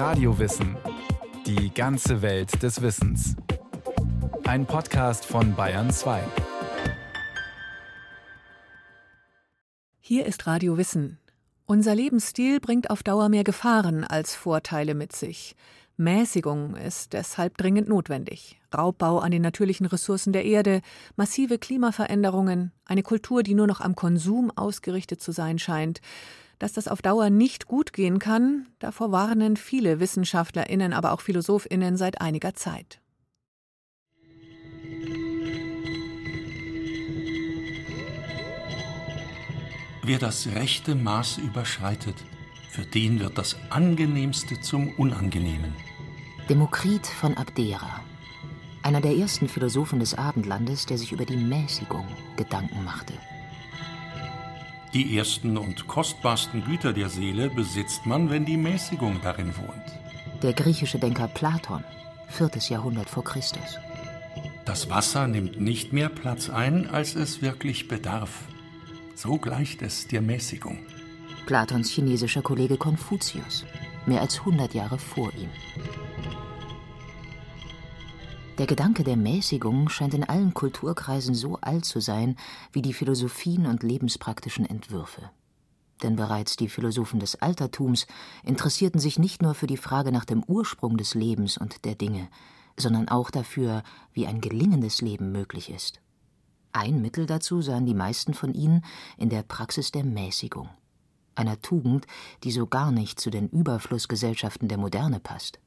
Radiowissen. 0.00 0.78
Die 1.44 1.74
ganze 1.74 2.22
Welt 2.22 2.62
des 2.62 2.80
Wissens. 2.80 3.36
Ein 4.44 4.64
Podcast 4.64 5.26
von 5.26 5.54
Bayern 5.54 5.90
2. 5.90 6.22
Hier 9.98 10.24
ist 10.24 10.46
Radio 10.46 10.78
Wissen. 10.78 11.18
Unser 11.66 11.94
Lebensstil 11.94 12.60
bringt 12.60 12.88
auf 12.88 13.02
Dauer 13.02 13.28
mehr 13.28 13.44
Gefahren 13.44 14.04
als 14.04 14.34
Vorteile 14.34 14.94
mit 14.94 15.14
sich. 15.14 15.54
Mäßigung 15.98 16.76
ist 16.76 17.12
deshalb 17.12 17.58
dringend 17.58 17.90
notwendig. 17.90 18.58
Raubbau 18.74 19.18
an 19.18 19.32
den 19.32 19.42
natürlichen 19.42 19.84
Ressourcen 19.84 20.32
der 20.32 20.46
Erde, 20.46 20.80
massive 21.16 21.58
Klimaveränderungen, 21.58 22.72
eine 22.86 23.02
Kultur, 23.02 23.42
die 23.42 23.52
nur 23.52 23.66
noch 23.66 23.82
am 23.82 23.96
Konsum 23.96 24.50
ausgerichtet 24.50 25.20
zu 25.20 25.30
sein 25.30 25.58
scheint. 25.58 26.00
Dass 26.60 26.74
das 26.74 26.88
auf 26.88 27.00
Dauer 27.00 27.30
nicht 27.30 27.66
gut 27.66 27.94
gehen 27.94 28.18
kann, 28.18 28.66
davor 28.80 29.10
warnen 29.10 29.56
viele 29.56 29.98
Wissenschaftlerinnen, 29.98 30.92
aber 30.92 31.12
auch 31.12 31.22
Philosophinnen 31.22 31.96
seit 31.96 32.20
einiger 32.20 32.54
Zeit. 32.54 33.00
Wer 40.02 40.18
das 40.18 40.48
rechte 40.48 40.94
Maß 40.94 41.38
überschreitet, 41.38 42.16
für 42.70 42.82
den 42.82 43.20
wird 43.20 43.38
das 43.38 43.56
Angenehmste 43.70 44.60
zum 44.60 44.92
Unangenehmen. 44.98 45.72
Demokrit 46.50 47.06
von 47.06 47.38
Abdera, 47.38 48.04
einer 48.82 49.00
der 49.00 49.16
ersten 49.16 49.48
Philosophen 49.48 49.98
des 49.98 50.14
Abendlandes, 50.14 50.84
der 50.84 50.98
sich 50.98 51.12
über 51.12 51.24
die 51.24 51.36
Mäßigung 51.36 52.06
Gedanken 52.36 52.84
machte. 52.84 53.14
Die 54.92 55.16
ersten 55.16 55.56
und 55.56 55.86
kostbarsten 55.86 56.64
Güter 56.64 56.92
der 56.92 57.08
Seele 57.08 57.48
besitzt 57.48 58.06
man, 58.06 58.28
wenn 58.28 58.44
die 58.44 58.56
Mäßigung 58.56 59.20
darin 59.22 59.56
wohnt. 59.56 60.42
Der 60.42 60.52
griechische 60.52 60.98
Denker 60.98 61.28
Platon, 61.28 61.84
4. 62.28 62.50
Jahrhundert 62.68 63.08
vor 63.08 63.22
Christus. 63.22 63.78
Das 64.64 64.90
Wasser 64.90 65.28
nimmt 65.28 65.60
nicht 65.60 65.92
mehr 65.92 66.08
Platz 66.08 66.50
ein, 66.50 66.88
als 66.90 67.14
es 67.14 67.40
wirklich 67.40 67.86
bedarf. 67.86 68.30
So 69.14 69.36
gleicht 69.36 69.82
es 69.82 70.08
der 70.08 70.22
Mäßigung. 70.22 70.78
Platons 71.46 71.90
chinesischer 71.90 72.42
Kollege 72.42 72.76
Konfuzius, 72.76 73.64
mehr 74.06 74.20
als 74.20 74.40
100 74.40 74.74
Jahre 74.74 74.98
vor 74.98 75.32
ihm. 75.34 75.50
Der 78.60 78.66
Gedanke 78.66 79.04
der 79.04 79.16
Mäßigung 79.16 79.88
scheint 79.88 80.12
in 80.12 80.22
allen 80.22 80.52
Kulturkreisen 80.52 81.34
so 81.34 81.56
alt 81.62 81.86
zu 81.86 81.98
sein 81.98 82.36
wie 82.72 82.82
die 82.82 82.92
Philosophien 82.92 83.64
und 83.64 83.82
lebenspraktischen 83.82 84.66
Entwürfe. 84.66 85.30
Denn 86.02 86.14
bereits 86.14 86.56
die 86.56 86.68
Philosophen 86.68 87.20
des 87.20 87.36
Altertums 87.36 88.06
interessierten 88.44 89.00
sich 89.00 89.18
nicht 89.18 89.40
nur 89.40 89.54
für 89.54 89.66
die 89.66 89.78
Frage 89.78 90.12
nach 90.12 90.26
dem 90.26 90.44
Ursprung 90.44 90.98
des 90.98 91.14
Lebens 91.14 91.56
und 91.56 91.86
der 91.86 91.94
Dinge, 91.94 92.28
sondern 92.76 93.08
auch 93.08 93.30
dafür, 93.30 93.82
wie 94.12 94.26
ein 94.26 94.42
gelingendes 94.42 95.00
Leben 95.00 95.32
möglich 95.32 95.70
ist. 95.70 96.02
Ein 96.74 97.00
Mittel 97.00 97.24
dazu 97.24 97.62
sahen 97.62 97.86
die 97.86 97.94
meisten 97.94 98.34
von 98.34 98.52
ihnen 98.52 98.84
in 99.16 99.30
der 99.30 99.42
Praxis 99.42 99.90
der 99.90 100.04
Mäßigung, 100.04 100.68
einer 101.34 101.62
Tugend, 101.62 102.06
die 102.44 102.52
so 102.52 102.66
gar 102.66 102.92
nicht 102.92 103.20
zu 103.20 103.30
den 103.30 103.48
Überflussgesellschaften 103.48 104.68
der 104.68 104.76
Moderne 104.76 105.18
passt. 105.18 105.60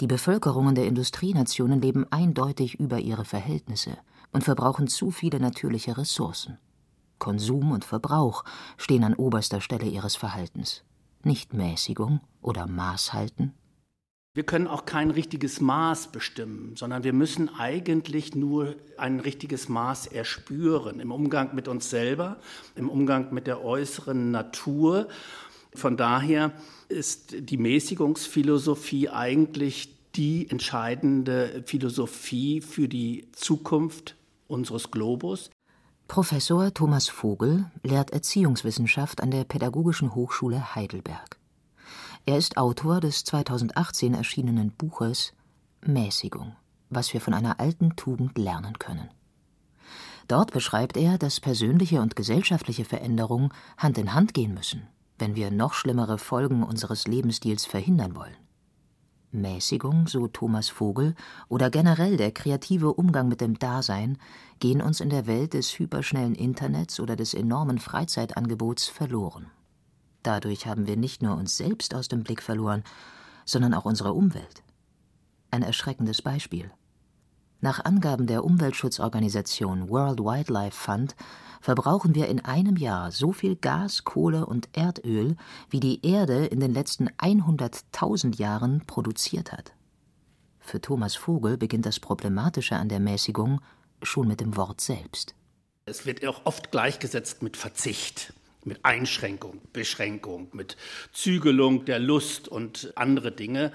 Die 0.00 0.06
Bevölkerungen 0.06 0.74
der 0.74 0.86
Industrienationen 0.86 1.80
leben 1.80 2.06
eindeutig 2.10 2.78
über 2.78 2.98
ihre 2.98 3.24
Verhältnisse 3.24 3.96
und 4.32 4.44
verbrauchen 4.44 4.88
zu 4.88 5.10
viele 5.10 5.40
natürliche 5.40 5.96
Ressourcen. 5.96 6.58
Konsum 7.18 7.70
und 7.70 7.84
Verbrauch 7.84 8.44
stehen 8.76 9.04
an 9.04 9.14
oberster 9.14 9.60
Stelle 9.60 9.86
ihres 9.86 10.16
Verhaltens, 10.16 10.82
nicht 11.22 11.54
Mäßigung 11.54 12.20
oder 12.40 12.66
Maßhalten. 12.66 13.54
Wir 14.34 14.44
können 14.44 14.66
auch 14.66 14.86
kein 14.86 15.10
richtiges 15.10 15.60
Maß 15.60 16.06
bestimmen, 16.08 16.74
sondern 16.74 17.04
wir 17.04 17.12
müssen 17.12 17.54
eigentlich 17.58 18.34
nur 18.34 18.76
ein 18.96 19.20
richtiges 19.20 19.68
Maß 19.68 20.06
erspüren 20.06 21.00
im 21.00 21.12
Umgang 21.12 21.54
mit 21.54 21.68
uns 21.68 21.90
selber, 21.90 22.38
im 22.74 22.88
Umgang 22.88 23.34
mit 23.34 23.46
der 23.46 23.62
äußeren 23.62 24.30
Natur. 24.30 25.08
Von 25.74 25.96
daher 25.96 26.52
ist 26.88 27.34
die 27.38 27.56
Mäßigungsphilosophie 27.56 29.08
eigentlich 29.08 29.96
die 30.14 30.48
entscheidende 30.50 31.62
Philosophie 31.64 32.60
für 32.60 32.88
die 32.88 33.28
Zukunft 33.32 34.16
unseres 34.46 34.90
Globus. 34.90 35.50
Professor 36.08 36.74
Thomas 36.74 37.08
Vogel 37.08 37.70
lehrt 37.82 38.10
Erziehungswissenschaft 38.10 39.22
an 39.22 39.30
der 39.30 39.44
Pädagogischen 39.44 40.14
Hochschule 40.14 40.74
Heidelberg. 40.74 41.38
Er 42.26 42.36
ist 42.36 42.58
Autor 42.58 43.00
des 43.00 43.24
2018 43.24 44.12
erschienenen 44.12 44.72
Buches 44.72 45.32
Mäßigung, 45.84 46.54
was 46.90 47.14
wir 47.14 47.22
von 47.22 47.32
einer 47.32 47.58
alten 47.58 47.96
Tugend 47.96 48.36
lernen 48.36 48.78
können. 48.78 49.08
Dort 50.28 50.52
beschreibt 50.52 50.98
er, 50.98 51.16
dass 51.16 51.40
persönliche 51.40 52.00
und 52.02 52.14
gesellschaftliche 52.14 52.84
Veränderungen 52.84 53.48
Hand 53.78 53.96
in 53.96 54.12
Hand 54.12 54.34
gehen 54.34 54.52
müssen 54.52 54.86
wenn 55.22 55.36
wir 55.36 55.52
noch 55.52 55.74
schlimmere 55.74 56.18
Folgen 56.18 56.64
unseres 56.64 57.06
Lebensstils 57.06 57.64
verhindern 57.64 58.16
wollen. 58.16 58.34
Mäßigung, 59.30 60.08
so 60.08 60.26
Thomas 60.26 60.68
Vogel, 60.68 61.14
oder 61.48 61.70
generell 61.70 62.16
der 62.16 62.32
kreative 62.32 62.92
Umgang 62.94 63.28
mit 63.28 63.40
dem 63.40 63.56
Dasein 63.56 64.18
gehen 64.58 64.82
uns 64.82 64.98
in 64.98 65.10
der 65.10 65.28
Welt 65.28 65.54
des 65.54 65.78
hyperschnellen 65.78 66.34
Internets 66.34 66.98
oder 66.98 67.14
des 67.14 67.34
enormen 67.34 67.78
Freizeitangebots 67.78 68.88
verloren. 68.88 69.52
Dadurch 70.24 70.66
haben 70.66 70.88
wir 70.88 70.96
nicht 70.96 71.22
nur 71.22 71.36
uns 71.36 71.56
selbst 71.56 71.94
aus 71.94 72.08
dem 72.08 72.24
Blick 72.24 72.42
verloren, 72.42 72.82
sondern 73.44 73.74
auch 73.74 73.84
unsere 73.84 74.14
Umwelt. 74.14 74.64
Ein 75.52 75.62
erschreckendes 75.62 76.20
Beispiel. 76.20 76.68
Nach 77.64 77.84
Angaben 77.84 78.26
der 78.26 78.42
Umweltschutzorganisation 78.42 79.88
World 79.88 80.18
Wildlife 80.18 80.76
Fund 80.76 81.14
verbrauchen 81.60 82.16
wir 82.16 82.26
in 82.26 82.44
einem 82.44 82.76
Jahr 82.76 83.12
so 83.12 83.32
viel 83.32 83.54
Gas, 83.54 84.02
Kohle 84.02 84.46
und 84.46 84.68
Erdöl, 84.72 85.36
wie 85.70 85.78
die 85.78 86.04
Erde 86.04 86.46
in 86.46 86.58
den 86.58 86.74
letzten 86.74 87.08
100.000 87.10 88.36
Jahren 88.36 88.82
produziert 88.88 89.52
hat. 89.52 89.74
Für 90.58 90.80
Thomas 90.80 91.14
Vogel 91.14 91.56
beginnt 91.56 91.86
das 91.86 92.00
Problematische 92.00 92.74
an 92.74 92.88
der 92.88 92.98
Mäßigung 92.98 93.60
schon 94.02 94.26
mit 94.26 94.40
dem 94.40 94.56
Wort 94.56 94.80
selbst. 94.80 95.36
Es 95.84 96.04
wird 96.04 96.26
auch 96.26 96.40
oft 96.44 96.72
gleichgesetzt 96.72 97.44
mit 97.44 97.56
Verzicht, 97.56 98.32
mit 98.64 98.84
Einschränkung, 98.84 99.60
Beschränkung, 99.72 100.48
mit 100.50 100.76
Zügelung 101.12 101.84
der 101.84 102.00
Lust 102.00 102.48
und 102.48 102.92
andere 102.96 103.30
Dinge. 103.30 103.70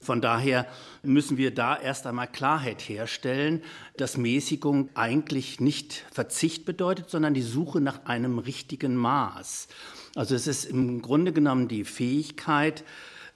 Von 0.00 0.20
daher 0.20 0.66
müssen 1.02 1.36
wir 1.36 1.52
da 1.52 1.76
erst 1.76 2.06
einmal 2.06 2.28
Klarheit 2.28 2.80
herstellen, 2.82 3.62
dass 3.96 4.16
Mäßigung 4.16 4.90
eigentlich 4.94 5.60
nicht 5.60 6.04
Verzicht 6.12 6.64
bedeutet, 6.64 7.10
sondern 7.10 7.34
die 7.34 7.42
Suche 7.42 7.80
nach 7.80 8.04
einem 8.04 8.38
richtigen 8.38 8.94
Maß. 8.94 9.68
Also 10.14 10.34
es 10.34 10.46
ist 10.46 10.66
im 10.66 11.02
Grunde 11.02 11.32
genommen 11.32 11.68
die 11.68 11.84
Fähigkeit 11.84 12.84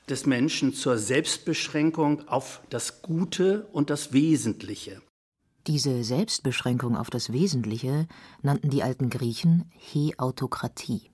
des 0.08 0.24
Menschen 0.24 0.72
zur 0.72 0.98
Selbstbeschränkung 0.98 2.28
auf 2.28 2.60
das 2.70 3.02
Gute 3.02 3.66
und 3.72 3.90
das 3.90 4.12
Wesentliche. 4.12 5.02
Diese 5.66 6.02
Selbstbeschränkung 6.02 6.96
auf 6.96 7.10
das 7.10 7.32
Wesentliche 7.32 8.06
nannten 8.40 8.70
die 8.70 8.82
alten 8.82 9.10
Griechen 9.10 9.70
Heautokratie, 9.92 11.10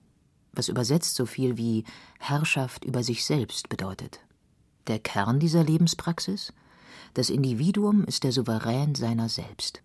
was 0.53 0.69
übersetzt 0.69 1.15
so 1.15 1.25
viel 1.25 1.57
wie 1.57 1.83
Herrschaft 2.19 2.83
über 2.83 3.03
sich 3.03 3.25
selbst 3.25 3.69
bedeutet 3.69 4.21
der 4.89 4.99
Kern 4.99 5.39
dieser 5.39 5.63
Lebenspraxis? 5.63 6.53
Das 7.13 7.29
Individuum 7.29 8.03
ist 8.03 8.23
der 8.23 8.31
Souverän 8.31 8.95
seiner 8.95 9.29
selbst. 9.29 9.81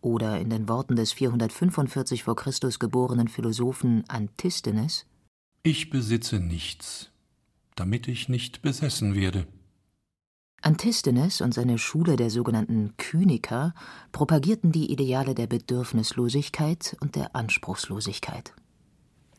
Oder 0.00 0.40
in 0.40 0.50
den 0.50 0.68
Worten 0.68 0.96
des 0.96 1.12
445 1.12 2.22
vor 2.22 2.36
Christus 2.36 2.78
geborenen 2.78 3.28
Philosophen 3.28 4.04
Antisthenes 4.08 5.06
Ich 5.62 5.90
besitze 5.90 6.38
nichts, 6.38 7.10
damit 7.74 8.08
ich 8.08 8.28
nicht 8.28 8.62
besessen 8.62 9.14
werde. 9.14 9.46
Antisthenes 10.62 11.40
und 11.40 11.54
seine 11.54 11.78
Schule 11.78 12.16
der 12.16 12.30
sogenannten 12.30 12.96
Kyniker 12.96 13.74
propagierten 14.12 14.72
die 14.72 14.90
Ideale 14.90 15.34
der 15.34 15.46
Bedürfnislosigkeit 15.46 16.96
und 17.00 17.14
der 17.14 17.36
Anspruchslosigkeit. 17.36 18.54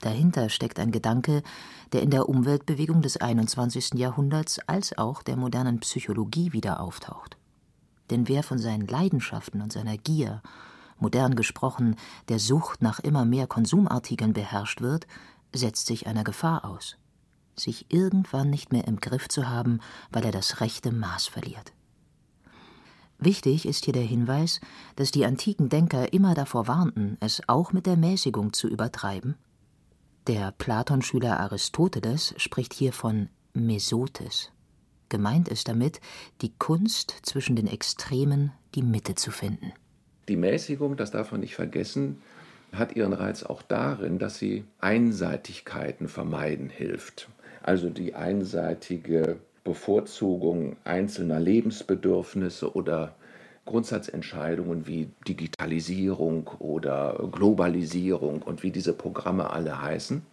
Dahinter 0.07 0.48
steckt 0.48 0.80
ein 0.80 0.94
Gedanke, 0.94 1.44
der 1.92 2.01
in 2.01 2.12
der 2.12 2.30
Umweltbewegung 2.30 3.01
des 3.01 3.18
21. 3.18 3.95
Jahrhunderts 3.95 4.57
als 4.59 4.98
auch 4.98 5.21
der 5.21 5.36
modernen 5.36 5.81
Psychologie 5.81 6.54
wieder 6.54 6.80
auftaucht. 6.80 7.36
Denn 8.09 8.30
wer 8.30 8.42
von 8.42 8.57
seinen 8.57 8.88
Leidenschaften 8.88 9.62
und 9.62 9.74
seiner 9.74 9.98
Gier, 9.98 10.42
modern 10.98 11.36
gesprochen, 11.36 11.98
der 12.30 12.39
Sucht 12.39 12.81
nach 12.81 13.00
immer 13.00 13.25
mehr 13.25 13.48
Konsumartikeln 13.48 14.31
beherrscht 14.31 14.80
wird, 14.80 15.07
setzt 15.54 15.88
sich 15.88 16.07
einer 16.07 16.24
Gefahr 16.24 16.63
aus, 16.63 16.95
sich 17.57 17.92
irgendwann 17.92 18.50
nicht 18.50 18.71
mehr 18.71 18.88
im 18.88 19.01
Griff 19.01 19.27
zu 19.27 19.50
haben, 19.50 19.81
weil 20.09 20.24
er 20.24 20.31
das 20.31 20.62
rechte 20.62 20.94
Maß 20.94 21.27
verliert. 21.27 21.74
Wichtig 23.19 23.65
ist 23.65 23.83
hier 23.83 23.94
der 23.94 24.04
Hinweis, 24.04 24.62
dass 24.95 25.12
die 25.12 25.25
antiken 25.25 25.68
Denker 25.68 26.13
immer 26.13 26.33
davor 26.33 26.69
warnten, 26.69 27.18
es 27.19 27.42
auch 27.50 27.74
mit 27.74 27.86
der 27.86 27.98
Mäßigung 27.98 28.54
zu 28.54 28.69
übertreiben 28.69 29.36
der 30.28 30.54
Platonschüler 30.58 31.40
Aristoteles 31.40 32.34
spricht 32.38 32.74
hier 32.74 32.94
von 32.94 33.30
Mesotes, 33.54 34.52
Gemeint 35.10 35.48
ist 35.48 35.70
damit, 35.70 36.02
die 36.42 36.52
Kunst 36.58 37.16
zwischen 37.22 37.56
den 37.56 37.68
Extremen 37.68 38.52
die 38.76 38.82
Mitte 38.82 39.16
zu 39.16 39.32
finden. 39.32 39.72
Die 40.28 40.36
Mäßigung, 40.36 40.98
das 40.98 41.12
darf 41.12 41.32
man 41.32 41.40
nicht 41.40 41.56
vergessen, 41.56 42.22
hat 42.74 42.96
ihren 42.98 43.14
Reiz 43.14 43.44
auch 43.44 43.62
darin, 43.62 44.20
dass 44.20 44.38
sie 44.38 44.66
Einseitigkeiten 44.80 46.10
vermeiden 46.10 46.70
hilft. 46.70 47.30
Also 47.64 47.90
die 47.90 48.16
einseitige 48.16 49.38
Bevorzugung 49.64 50.76
einzelner 50.84 51.40
Lebensbedürfnisse 51.40 52.76
oder 52.76 53.16
Grundsatzentscheidungen 53.68 54.88
wie 54.88 55.10
Digitalisierung 55.28 56.50
oder 56.58 57.30
Globalisierung 57.31 58.42
und 58.42 58.64
wie 58.64 58.72
diese 58.72 58.94
Programme 58.94 59.52
alle 59.52 59.80
heißen, 59.81 60.24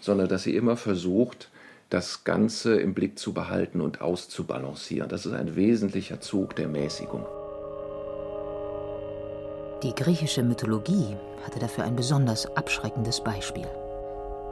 sondern 0.00 0.28
dass 0.28 0.44
sie 0.44 0.54
immer 0.54 0.76
versucht, 0.76 1.50
das 1.90 2.24
Ganze 2.24 2.80
im 2.80 2.94
Blick 2.94 3.18
zu 3.18 3.34
behalten 3.34 3.80
und 3.80 4.00
auszubalancieren. 4.00 5.08
Das 5.08 5.26
ist 5.26 5.32
ein 5.32 5.56
wesentlicher 5.56 6.20
Zug 6.20 6.56
der 6.56 6.68
Mäßigung. 6.68 7.26
Die 9.82 9.94
griechische 9.94 10.42
Mythologie 10.42 11.16
hatte 11.44 11.58
dafür 11.58 11.84
ein 11.84 11.96
besonders 11.96 12.46
abschreckendes 12.56 13.22
Beispiel. 13.22 13.66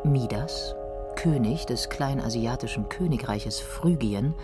Midas, 0.05 0.75
König 1.15 1.67
des 1.67 1.89
kleinasiatischen 1.89 2.89
Königreiches 2.89 3.61
Phrygien, 3.61 4.35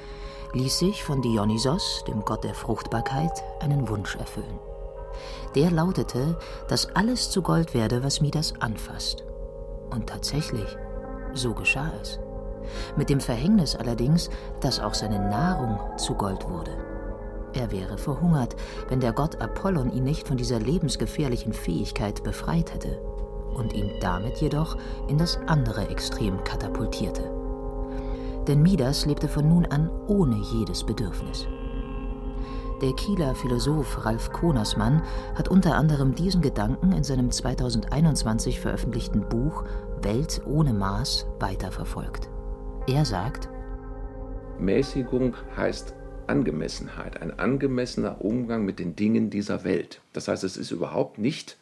ließ 0.56 0.78
sich 0.78 1.04
von 1.04 1.20
Dionysos, 1.20 2.02
dem 2.08 2.24
Gott 2.24 2.42
der 2.44 2.54
Fruchtbarkeit, 2.54 3.44
einen 3.60 3.88
Wunsch 3.88 4.16
erfüllen. 4.16 4.58
Der 5.54 5.70
lautete, 5.70 6.38
dass 6.68 6.94
alles 6.94 7.30
zu 7.30 7.42
Gold 7.42 7.74
werde, 7.74 8.02
was 8.02 8.20
Midas 8.20 8.54
anfasst. 8.60 9.24
Und 9.90 10.08
tatsächlich, 10.08 10.76
so 11.34 11.54
geschah 11.54 11.92
es. 12.00 12.18
Mit 12.96 13.10
dem 13.10 13.20
Verhängnis 13.20 13.76
allerdings, 13.76 14.30
dass 14.60 14.80
auch 14.80 14.94
seine 14.94 15.20
Nahrung 15.28 15.78
zu 15.98 16.14
Gold 16.14 16.48
wurde. 16.48 16.72
Er 17.52 17.70
wäre 17.70 17.96
verhungert, 17.96 18.56
wenn 18.88 19.00
der 19.00 19.12
Gott 19.12 19.40
Apollon 19.40 19.92
ihn 19.92 20.04
nicht 20.04 20.26
von 20.26 20.36
dieser 20.36 20.58
lebensgefährlichen 20.58 21.52
Fähigkeit 21.52 22.22
befreit 22.22 22.74
hätte 22.74 22.98
und 23.54 23.72
ihn 23.72 23.90
damit 24.00 24.38
jedoch 24.38 24.76
in 25.08 25.16
das 25.16 25.38
andere 25.46 25.88
Extrem 25.88 26.42
katapultierte. 26.44 27.35
Denn 28.46 28.62
Midas 28.62 29.06
lebte 29.06 29.28
von 29.28 29.48
nun 29.48 29.66
an 29.66 29.90
ohne 30.06 30.36
jedes 30.36 30.84
Bedürfnis. 30.84 31.46
Der 32.82 32.92
Kieler 32.92 33.34
Philosoph 33.34 34.04
Ralf 34.04 34.32
Konersmann 34.32 35.02
hat 35.34 35.48
unter 35.48 35.76
anderem 35.76 36.14
diesen 36.14 36.42
Gedanken 36.42 36.92
in 36.92 37.04
seinem 37.04 37.30
2021 37.30 38.60
veröffentlichten 38.60 39.26
Buch 39.28 39.64
Welt 40.02 40.42
ohne 40.44 40.74
Maß 40.74 41.26
weiterverfolgt. 41.40 42.28
Er 42.86 43.06
sagt, 43.06 43.48
Mäßigung 44.58 45.34
heißt 45.56 45.94
Angemessenheit, 46.26 47.22
ein 47.22 47.38
angemessener 47.38 48.22
Umgang 48.22 48.64
mit 48.64 48.78
den 48.78 48.94
Dingen 48.94 49.30
dieser 49.30 49.64
Welt. 49.64 50.00
Das 50.12 50.28
heißt, 50.28 50.44
es 50.44 50.56
ist 50.56 50.70
überhaupt 50.70 51.18
nicht 51.18 51.56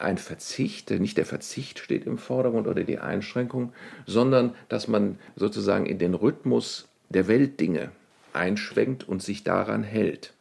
ein 0.00 0.18
Verzicht, 0.18 0.90
nicht 0.90 1.16
der 1.16 1.26
Verzicht 1.26 1.78
steht 1.78 2.06
im 2.06 2.18
Vordergrund 2.18 2.66
oder 2.66 2.84
die 2.84 2.98
Einschränkung, 2.98 3.72
sondern 4.06 4.54
dass 4.68 4.88
man 4.88 5.18
sozusagen 5.36 5.86
in 5.86 5.98
den 5.98 6.14
Rhythmus 6.14 6.88
der 7.08 7.28
Weltdinge 7.28 7.90
einschwenkt 8.32 9.04
und 9.04 9.22
sich 9.22 9.44
daran 9.44 9.82
hält. 9.82 10.34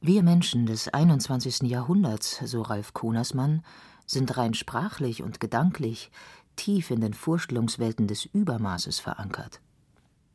Wir 0.00 0.22
Menschen 0.22 0.66
des 0.66 0.88
21. 0.88 1.62
Jahrhunderts, 1.62 2.40
so 2.44 2.62
Ralf 2.62 2.92
Konersmann, 2.92 3.62
sind 4.06 4.36
rein 4.36 4.54
sprachlich 4.54 5.22
und 5.22 5.40
gedanklich 5.40 6.10
tief 6.56 6.90
in 6.90 7.00
den 7.00 7.14
Vorstellungswelten 7.14 8.06
des 8.06 8.26
Übermaßes 8.26 9.00
verankert. 9.00 9.60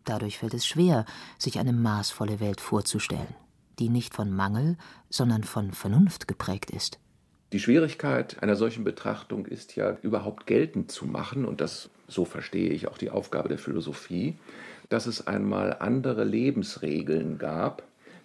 Dadurch 0.06 0.40
fällt 0.40 0.54
es 0.54 0.66
schwer, 0.66 1.06
sich 1.38 1.60
eine 1.60 1.74
maßvolle 1.74 2.40
Welt 2.40 2.62
vorzustellen, 2.62 3.36
die 3.78 3.90
nicht 3.90 4.16
von 4.16 4.34
Mangel, 4.34 4.78
sondern 5.10 5.44
von 5.44 5.72
Vernunft 5.72 6.28
geprägt 6.28 6.72
ist. 6.72 7.00
Die 7.52 7.60
Schwierigkeit 7.60 8.44
einer 8.44 8.56
solchen 8.56 8.84
Betrachtung 8.84 9.48
ist 9.48 9.76
ja 9.76 9.98
überhaupt 10.04 10.46
geltend 10.46 10.92
zu 10.92 11.06
machen, 11.06 11.46
und 11.46 11.62
das 11.62 11.90
so 12.08 12.26
verstehe 12.26 12.70
ich 12.70 12.88
auch 12.88 12.98
die 12.98 13.10
Aufgabe 13.10 13.50
der 13.50 13.58
Philosophie, 13.58 14.36
dass 14.90 15.08
es 15.08 15.26
einmal 15.26 15.78
andere 15.80 16.24
Lebensregeln 16.24 17.40
gab, 17.40 17.84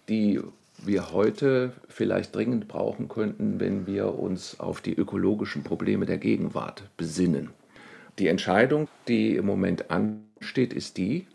die 0.08 0.40
wir 0.82 1.12
heute 1.12 1.72
vielleicht 1.88 2.34
dringend 2.34 2.68
brauchen 2.68 3.08
könnten, 3.08 3.60
wenn 3.60 3.86
wir 3.86 4.18
uns 4.18 4.60
auf 4.60 4.80
die 4.80 4.94
ökologischen 4.94 5.62
Probleme 5.62 6.04
der 6.04 6.18
Gegenwart 6.18 6.82
besinnen. 6.96 7.50
Die 8.18 8.28
Entscheidung, 8.28 8.88
die 9.08 9.36
im 9.36 9.46
Moment 9.46 9.90
ansteht, 9.90 10.72
ist 10.72 10.98
die, 10.98 11.26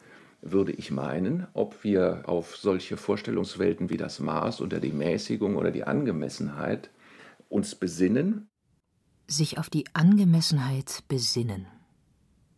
würde 0.41 0.71
ich 0.71 0.91
meinen, 0.91 1.47
ob 1.53 1.83
wir 1.83 2.24
auf 2.25 2.56
solche 2.56 2.97
Vorstellungswelten 2.97 3.89
wie 3.89 3.97
das 3.97 4.19
Maß 4.19 4.62
oder 4.62 4.80
die 4.80 4.91
Mäßigung 4.91 5.56
oder 5.56 5.71
die 5.71 5.83
Angemessenheit 5.83 6.89
uns 7.50 7.75
besinnen. 7.75 8.50
Sich 9.28 9.57
auf 9.57 9.69
die 9.69 9.86
Angemessenheit 9.94 11.04
besinnen. 11.07 11.68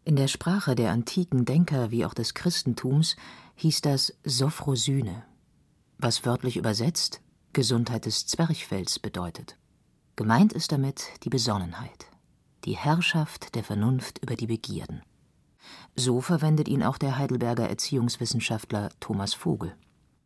In 0.04 0.16
der 0.16 0.28
Sprache 0.28 0.76
der 0.76 0.92
antiken 0.92 1.46
Denker 1.46 1.92
wie 1.92 2.06
auch 2.06 2.14
des 2.14 2.34
Christentums 2.34 3.16
hieß 3.56 3.82
das 3.82 4.14
Sophrosyne, 4.24 5.24
was 5.98 6.26
wörtlich 6.26 6.58
übersetzt 6.58 7.22
Gesundheit 7.54 8.06
des 8.06 8.26
Zwerchfells 8.26 9.00
bedeutet. 9.00 9.58
Gemeint 10.16 10.54
ist 10.54 10.72
damit 10.72 11.04
die 11.24 11.30
Besonnenheit, 11.30 12.08
die 12.66 12.76
Herrschaft 12.76 13.56
der 13.56 13.64
Vernunft 13.64 14.20
über 14.20 14.36
die 14.36 14.48
Begierden. 14.48 15.02
So 15.96 16.22
verwendet 16.22 16.68
ihn 16.68 16.84
auch 16.84 16.98
der 16.98 17.18
Heidelberger 17.18 17.68
Erziehungswissenschaftler 17.70 18.90
Thomas 19.00 19.34
Vogel. 19.34 19.76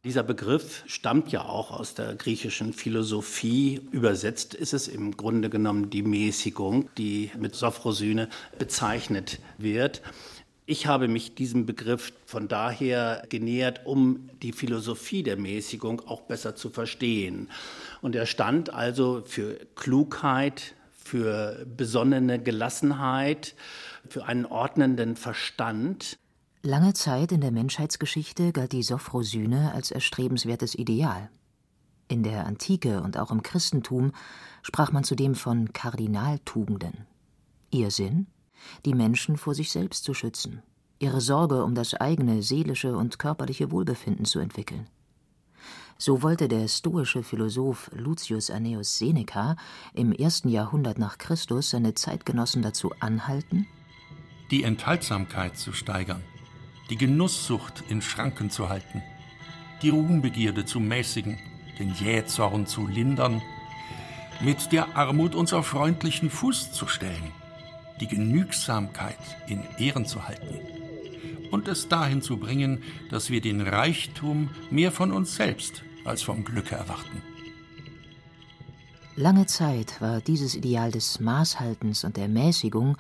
Dieser 0.05 0.21
Begriff 0.21 0.83
stammt 0.85 1.31
ja 1.31 1.45
auch 1.45 1.71
aus 1.71 1.95
der 1.95 2.13
griechischen 2.13 2.73
Philosophie. 2.73 3.81
Übersetzt 3.91 4.53
ist 4.53 4.75
es 4.75 4.87
im 4.87 5.17
Grunde 5.17 5.49
genommen 5.49 5.89
die 5.89 6.03
Mäßigung, 6.03 6.89
die 6.95 7.31
mit 7.39 7.55
Sophrosyne 7.55 8.29
bezeichnet 8.59 9.39
wird. 9.57 10.03
Ich 10.67 10.85
habe 10.85 11.07
mich 11.07 11.33
diesem 11.33 11.65
Begriff 11.65 12.13
von 12.27 12.47
daher 12.47 13.23
genähert, 13.29 13.87
um 13.87 14.29
die 14.43 14.51
Philosophie 14.51 15.23
der 15.23 15.37
Mäßigung 15.37 16.07
auch 16.07 16.21
besser 16.21 16.55
zu 16.55 16.69
verstehen. 16.69 17.49
Und 18.03 18.15
er 18.15 18.27
stand 18.27 18.71
also 18.71 19.23
für 19.25 19.57
Klugheit, 19.73 20.75
für 20.91 21.65
besonnene 21.65 22.37
Gelassenheit, 22.37 23.55
für 24.07 24.25
einen 24.25 24.45
ordnenden 24.45 25.15
Verstand. 25.15 26.19
Lange 26.65 26.94
Zeit 26.94 27.31
in 27.31 27.41
der 27.41 27.51
Menschheitsgeschichte 27.51 28.51
galt 28.51 28.71
die 28.71 28.81
Sophrosyne 28.81 29.72
als 29.75 29.91
erstrebenswertes 29.91 30.74
Ideal. 30.74 31.29
In 32.07 32.24
der 32.24 32.48
Antike 32.48 33.03
und 33.03 33.19
auch 33.19 33.29
im 33.29 33.43
Christentum 33.43 34.13
sprach 34.63 34.91
man 34.91 35.03
zudem 35.03 35.36
von 35.36 35.74
Kardinaltugenden. 35.74 37.05
Ihr 37.69 37.91
Sinn? 37.91 38.25
Die 38.84 38.95
Menschen 38.95 39.38
vor 39.38 39.53
sich 39.53 39.72
selbst 39.72 40.05
zu 40.05 40.15
schützen, 40.15 40.63
ihre 40.98 41.22
Sorge 41.22 41.63
um 41.63 41.75
das 41.75 41.93
eigene 41.93 42.41
seelische 42.41 42.98
und 42.98 43.19
körperliche 43.19 43.69
Wohlbefinden 43.69 44.25
zu 44.25 44.39
entwickeln. 44.39 44.88
So 46.00 46.24
wollte 46.24 46.48
der 46.48 46.67
stoische 46.67 47.22
Philosoph 47.22 47.91
Lucius 47.93 48.50
Annaeus 48.50 48.98
Seneca 48.98 49.55
im 49.93 50.12
ersten 50.12 50.50
Jahrhundert 50.50 50.98
nach 50.98 51.19
Christus 51.19 51.69
seine 51.69 51.93
Zeitgenossen 51.93 52.63
dazu 52.63 52.91
anhalten, 53.01 53.67
die 54.50 54.63
Enthaltsamkeit 54.63 55.57
zu 55.57 55.74
steigern, 55.74 56.24
die 56.89 56.98
Genusssucht 56.98 57.84
in 57.89 58.01
Schranken 58.01 58.50
zu 58.50 58.70
halten, 58.70 59.01
die 59.82 59.89
Ruhmbegierde 59.89 60.65
zu 60.65 60.80
mäßigen, 60.80 61.38
den 61.80 61.94
Jähzorn 61.94 62.68
zu 62.68 62.88
lindern, 62.88 63.42
mit 64.42 64.72
der 64.72 64.96
Armut 64.96 65.36
uns 65.36 65.54
auf 65.54 65.68
freundlichen 65.68 66.30
Fuß 66.30 66.72
zu 66.72 66.88
stellen, 66.88 67.32
die 68.00 68.08
Genügsamkeit 68.08 69.18
in 69.48 69.63
Ehren 69.77 70.06
zu 70.06 70.27
halten 70.27 70.60
und 71.51 71.68
es 71.68 71.88
dahin 71.88 72.22
zu 72.22 72.38
bringen, 72.38 72.84
dass 73.10 73.30
wir 73.30 73.42
den 73.42 73.62
Reichtum 73.62 74.50
mehr 74.70 74.92
von 74.92 75.12
uns 75.12 75.36
selbst 75.36 75.84
als 76.04 76.22
vom 76.22 76.44
Glücke 76.44 76.75
erwarten. 76.75 77.22
Lange 79.15 79.46
Zeit 79.46 80.01
war 80.01 80.20
dieses 80.20 80.56
Ideal 80.56 80.92
des 80.92 81.22
Maßhaltens 81.22 82.04
und 82.04 82.18
der 82.18 82.27
Mäßigung 82.27 82.98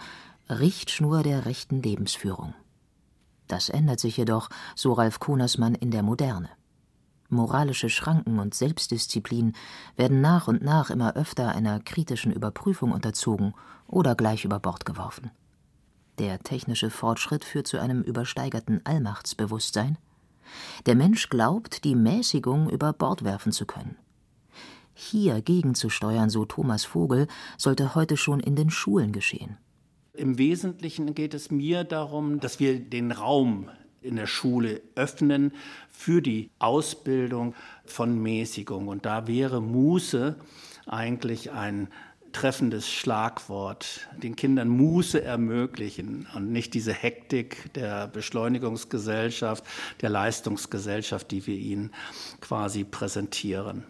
Richtschnur 0.49 1.23
der 1.23 1.45
rechten 1.45 1.81
Lebensführung. 1.81 2.53
Das 3.47 3.69
ändert 3.69 3.99
sich 3.99 4.17
jedoch, 4.17 4.49
so 4.75 4.93
Ralf 4.93 5.19
Konersmann, 5.19 5.75
in 5.75 5.91
der 5.91 6.03
Moderne. 6.03 6.49
Moralische 7.29 7.89
Schranken 7.89 8.39
und 8.39 8.53
Selbstdisziplin 8.53 9.53
werden 9.95 10.21
nach 10.21 10.47
und 10.47 10.61
nach 10.61 10.89
immer 10.89 11.15
öfter 11.15 11.49
einer 11.49 11.79
kritischen 11.79 12.31
Überprüfung 12.31 12.91
unterzogen 12.91 13.53
oder 13.87 14.15
gleich 14.15 14.45
über 14.45 14.59
Bord 14.59 14.85
geworfen. 14.85 15.31
Der 16.19 16.39
technische 16.39 16.89
Fortschritt 16.89 17.43
führt 17.43 17.67
zu 17.67 17.79
einem 17.79 18.01
übersteigerten 18.01 18.81
Allmachtsbewusstsein. 18.85 19.97
Der 20.85 20.95
Mensch 20.95 21.29
glaubt, 21.29 21.83
die 21.83 21.95
Mäßigung 21.95 22.69
über 22.69 22.93
Bord 22.93 23.23
werfen 23.23 23.51
zu 23.51 23.65
können. 23.65 23.97
Hier 24.93 25.41
gegenzusteuern, 25.41 26.29
so 26.29 26.45
Thomas 26.45 26.85
Vogel, 26.85 27.27
sollte 27.57 27.95
heute 27.95 28.15
schon 28.15 28.39
in 28.39 28.55
den 28.55 28.69
Schulen 28.69 29.11
geschehen. 29.11 29.57
Im 30.17 30.37
Wesentlichen 30.37 31.13
geht 31.13 31.33
es 31.33 31.51
mir 31.51 31.83
darum, 31.83 32.39
dass 32.39 32.59
wir 32.59 32.79
den 32.79 33.11
Raum 33.11 33.69
in 34.01 34.15
der 34.15 34.27
Schule 34.27 34.81
öffnen 34.95 35.51
für 35.89 36.21
die 36.21 36.49
Ausbildung 36.59 37.55
von 37.85 38.21
Mäßigung. 38.21 38.87
Und 38.87 39.05
da 39.05 39.27
wäre 39.27 39.61
Muße 39.61 40.35
eigentlich 40.85 41.51
ein 41.51 41.89
treffendes 42.31 42.89
Schlagwort, 42.89 44.07
den 44.21 44.35
Kindern 44.35 44.67
Muße 44.67 45.23
ermöglichen 45.23 46.27
und 46.35 46.51
nicht 46.51 46.73
diese 46.73 46.93
Hektik 46.93 47.73
der 47.73 48.07
Beschleunigungsgesellschaft, 48.07 49.63
der 50.01 50.09
Leistungsgesellschaft, 50.09 51.31
die 51.31 51.47
wir 51.47 51.55
ihnen 51.55 51.91
quasi 52.41 52.83
präsentieren. 52.83 53.85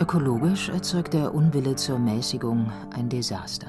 Ökologisch 0.00 0.70
erzeugt 0.70 1.12
der 1.12 1.34
Unwille 1.34 1.76
zur 1.76 1.98
Mäßigung 1.98 2.72
ein 2.94 3.10
Desaster. 3.10 3.66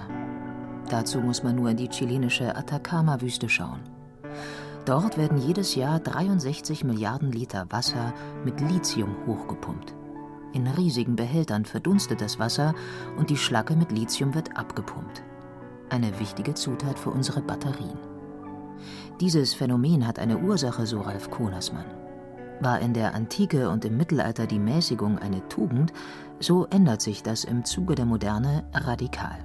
Dazu 0.90 1.20
muss 1.20 1.44
man 1.44 1.58
nur 1.58 1.70
in 1.72 1.76
die 1.76 1.90
chilenische 1.90 2.56
Atacama-Wüste 2.56 3.50
schauen. 3.50 3.82
Dort 4.86 5.18
werden 5.18 5.38
jedes 5.38 5.76
Jahr 5.76 6.00
63 6.00 6.86
Milliarden 6.86 7.34
Liter 7.34 7.66
Wasser 7.70 8.14
mit 8.46 8.62
Lithium 8.62 9.14
hochgepumpt. 9.28 9.94
In 10.54 10.68
riesigen 10.68 11.18
Behältern 11.18 11.66
verdunstet 11.66 12.22
das 12.22 12.40
Wasser 12.40 12.76
und 13.18 13.30
die 13.30 13.36
Schlacke 13.36 13.76
mit 13.76 13.92
Lithium 13.92 14.34
wird 14.34 14.56
abgepumpt. 14.56 15.24
Eine 15.90 16.18
wichtige 16.18 16.54
Zutat 16.54 16.98
für 16.98 17.10
unsere 17.10 17.42
Batterien. 17.42 18.00
Dieses 19.20 19.54
Phänomen 19.54 20.08
hat 20.08 20.18
eine 20.18 20.38
Ursache, 20.38 20.86
so 20.86 21.02
Ralf 21.02 21.30
Konersmann. 21.30 22.01
War 22.62 22.80
in 22.80 22.94
der 22.94 23.16
Antike 23.16 23.70
und 23.70 23.86
im 23.86 23.98
Mittelalter 23.98 24.46
die 24.46 24.60
Mäßigung 24.60 25.18
eine 25.18 25.48
Tugend, 25.50 25.94
so 26.40 26.68
ändert 26.68 27.02
sich 27.02 27.24
das 27.24 27.44
im 27.44 27.66
Zuge 27.66 27.96
der 27.96 28.06
Moderne 28.06 28.64
radikal. 28.72 29.40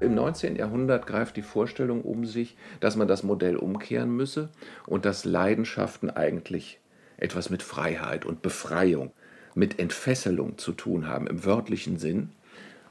Im 0.00 0.16
19. 0.16 0.56
Jahrhundert 0.56 1.06
greift 1.06 1.36
die 1.36 1.42
Vorstellung 1.42 2.02
um 2.02 2.24
sich, 2.24 2.56
dass 2.80 2.96
man 2.96 3.06
das 3.06 3.22
Modell 3.22 3.56
umkehren 3.56 4.10
müsse 4.10 4.48
und 4.86 5.04
dass 5.04 5.24
Leidenschaften 5.24 6.10
eigentlich 6.10 6.80
etwas 7.16 7.48
mit 7.48 7.62
Freiheit 7.62 8.24
und 8.24 8.42
Befreiung 8.42 9.12
mit 9.54 9.78
Entfesselung 9.78 10.58
zu 10.58 10.72
tun 10.72 11.06
haben, 11.06 11.28
im 11.28 11.44
wörtlichen 11.44 11.96
Sinn. 11.96 12.30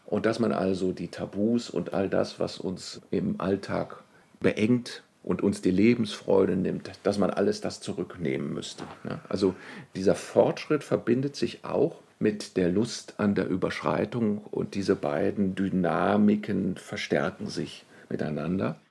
Und 0.05 0.25
dass 0.25 0.39
man 0.39 0.53
also 0.53 0.93
die 0.93 1.09
Tabus 1.09 1.69
und 1.69 1.93
all 1.93 2.07
das, 2.09 2.39
was 2.39 2.57
uns 2.57 3.01
im 3.11 3.41
Alltag 3.41 4.01
beengt 4.39 5.03
und 5.29 5.43
uns 5.43 5.61
die 5.61 5.69
Lebensfreude 5.69 6.55
nimmt, 6.55 6.89
dass 7.03 7.19
man 7.19 7.29
alles 7.29 7.61
das 7.61 7.81
zurücknehmen 7.81 8.51
müsste. 8.51 8.83
Also 9.29 9.53
dieser 9.95 10.15
Fortschritt 10.15 10.83
verbindet 10.83 11.35
sich 11.35 11.63
auch 11.63 12.01
mit 12.17 12.57
der 12.57 12.69
Lust 12.69 13.19
an 13.19 13.35
der 13.35 13.47
Überschreitung 13.47 14.39
und 14.39 14.73
diese 14.73 14.95
beiden 14.95 15.53
Dynamiken 15.53 16.77
verstärken 16.77 17.47
sich 17.47 17.85
miteinander. 18.09 18.81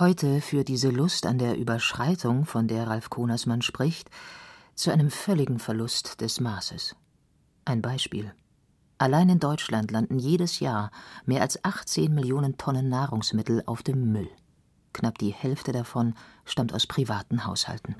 Heute 0.00 0.40
führt 0.40 0.66
diese 0.66 0.90
Lust 0.90 1.26
an 1.26 1.38
der 1.38 1.56
Überschreitung, 1.56 2.44
von 2.44 2.66
der 2.66 2.88
Ralf 2.88 3.08
Konersmann 3.08 3.62
spricht, 3.62 4.10
zu 4.74 4.90
einem 4.90 5.10
völligen 5.10 5.60
Verlust 5.60 6.20
des 6.20 6.40
Maßes. 6.40 6.96
Ein 7.66 7.82
Beispiel. 7.82 8.34
Allein 8.98 9.28
in 9.28 9.38
Deutschland 9.38 9.92
landen 9.92 10.18
jedes 10.18 10.58
Jahr 10.58 10.90
mehr 11.24 11.42
als 11.42 11.64
18 11.64 12.12
Millionen 12.12 12.58
Tonnen 12.58 12.88
Nahrungsmittel 12.88 13.62
auf 13.66 13.84
dem 13.84 14.10
Müll. 14.10 14.28
Knapp 14.94 15.18
die 15.18 15.32
Hälfte 15.32 15.72
davon 15.72 16.14
stammt 16.46 16.72
aus 16.72 16.86
privaten 16.86 17.46
Haushalten. 17.46 17.96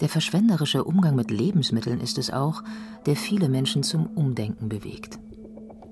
Der 0.00 0.08
verschwenderische 0.08 0.84
Umgang 0.84 1.14
mit 1.14 1.30
Lebensmitteln 1.30 2.00
ist 2.00 2.16
es 2.16 2.32
auch, 2.32 2.62
der 3.04 3.16
viele 3.16 3.50
Menschen 3.50 3.82
zum 3.82 4.06
Umdenken 4.06 4.70
bewegt. 4.70 5.18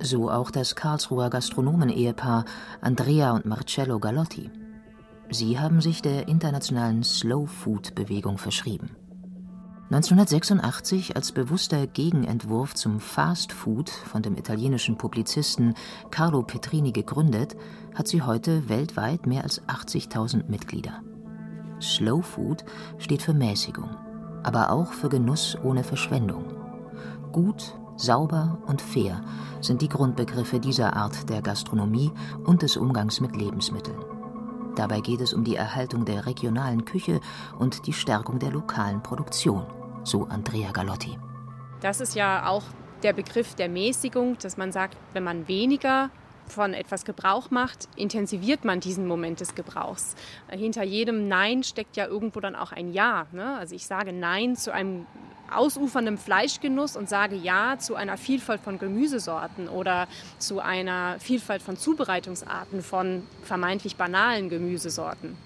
So 0.00 0.30
auch 0.30 0.50
das 0.50 0.74
Karlsruher 0.76 1.28
Gastronomen-Ehepaar 1.28 2.46
Andrea 2.80 3.32
und 3.32 3.44
Marcello 3.44 3.98
Galotti. 3.98 4.50
Sie 5.30 5.58
haben 5.58 5.82
sich 5.82 6.00
der 6.00 6.28
internationalen 6.28 7.04
Slow-Food-Bewegung 7.04 8.38
verschrieben. 8.38 8.96
1986 9.90 11.16
als 11.16 11.32
bewusster 11.32 11.86
Gegenentwurf 11.86 12.74
zum 12.74 13.00
Fast 13.00 13.54
Food 13.54 13.88
von 13.88 14.20
dem 14.20 14.36
italienischen 14.36 14.98
Publizisten 14.98 15.72
Carlo 16.10 16.42
Petrini 16.42 16.92
gegründet, 16.92 17.56
hat 17.94 18.06
sie 18.06 18.20
heute 18.20 18.68
weltweit 18.68 19.26
mehr 19.26 19.44
als 19.44 19.62
80.000 19.62 20.50
Mitglieder. 20.50 21.02
Slow 21.80 22.20
Food 22.20 22.66
steht 22.98 23.22
für 23.22 23.32
Mäßigung, 23.32 23.88
aber 24.42 24.72
auch 24.72 24.92
für 24.92 25.08
Genuss 25.08 25.56
ohne 25.64 25.82
Verschwendung. 25.82 26.44
Gut, 27.32 27.74
sauber 27.96 28.58
und 28.66 28.82
fair 28.82 29.22
sind 29.62 29.80
die 29.80 29.88
Grundbegriffe 29.88 30.60
dieser 30.60 30.96
Art 30.96 31.30
der 31.30 31.40
Gastronomie 31.40 32.12
und 32.44 32.60
des 32.60 32.76
Umgangs 32.76 33.22
mit 33.22 33.34
Lebensmitteln. 33.34 34.04
Dabei 34.76 35.00
geht 35.00 35.22
es 35.22 35.32
um 35.32 35.44
die 35.44 35.56
Erhaltung 35.56 36.04
der 36.04 36.26
regionalen 36.26 36.84
Küche 36.84 37.20
und 37.58 37.86
die 37.86 37.94
Stärkung 37.94 38.38
der 38.38 38.50
lokalen 38.50 39.02
Produktion 39.02 39.64
so 40.08 40.24
Andrea 40.24 40.70
Galotti. 40.72 41.18
Das 41.80 42.00
ist 42.00 42.14
ja 42.14 42.48
auch 42.48 42.64
der 43.02 43.12
Begriff 43.12 43.54
der 43.54 43.68
Mäßigung, 43.68 44.38
dass 44.38 44.56
man 44.56 44.72
sagt, 44.72 44.96
wenn 45.12 45.22
man 45.22 45.46
weniger 45.46 46.10
von 46.48 46.74
etwas 46.74 47.04
Gebrauch 47.04 47.50
macht, 47.50 47.88
intensiviert 47.94 48.64
man 48.64 48.80
diesen 48.80 49.06
Moment 49.06 49.40
des 49.40 49.54
Gebrauchs. 49.54 50.16
Hinter 50.48 50.82
jedem 50.82 51.28
Nein 51.28 51.62
steckt 51.62 51.96
ja 51.96 52.06
irgendwo 52.06 52.40
dann 52.40 52.56
auch 52.56 52.72
ein 52.72 52.92
Ja. 52.92 53.26
Ne? 53.32 53.56
Also 53.56 53.74
ich 53.74 53.86
sage 53.86 54.12
Nein 54.12 54.56
zu 54.56 54.72
einem 54.72 55.06
ausufernden 55.54 56.18
Fleischgenuss 56.18 56.96
und 56.96 57.08
sage 57.08 57.36
Ja 57.36 57.78
zu 57.78 57.94
einer 57.94 58.16
Vielfalt 58.16 58.60
von 58.60 58.78
Gemüsesorten 58.78 59.68
oder 59.68 60.08
zu 60.38 60.60
einer 60.60 61.18
Vielfalt 61.20 61.62
von 61.62 61.76
Zubereitungsarten 61.76 62.82
von 62.82 63.22
vermeintlich 63.42 63.96
banalen 63.96 64.48
Gemüsesorten. 64.48 65.36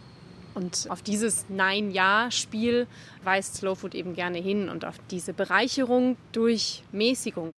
Und 0.54 0.86
auf 0.90 1.02
dieses 1.02 1.46
Nein-Ja-Spiel 1.48 2.86
weist 3.24 3.56
Slowfood 3.56 3.94
eben 3.94 4.14
gerne 4.14 4.38
hin 4.38 4.68
und 4.68 4.84
auf 4.84 4.96
diese 5.10 5.32
Bereicherung 5.32 6.16
durch 6.32 6.82
Mäßigung. 6.92 7.50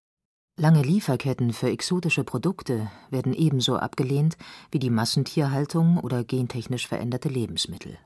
Lange 0.57 0.83
Lieferketten 0.83 1.53
für 1.53 1.69
exotische 1.69 2.23
Produkte 2.23 2.89
werden 3.11 3.33
ebenso 3.33 3.77
abgelehnt 3.77 4.37
wie 4.71 4.79
die 4.79 4.91
Massentierhaltung 4.91 5.99
oder 5.99 6.23
gentechnisch 6.23 6.87
veränderte 6.87 7.29
Lebensmittel. 7.29 7.99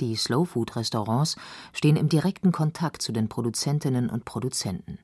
Die 0.00 0.16
Slowfood-Restaurants 0.16 1.36
stehen 1.74 1.96
im 1.96 2.08
direkten 2.08 2.52
Kontakt 2.52 3.02
zu 3.02 3.12
den 3.12 3.28
Produzentinnen 3.28 4.08
und 4.08 4.24
Produzenten. 4.24 4.98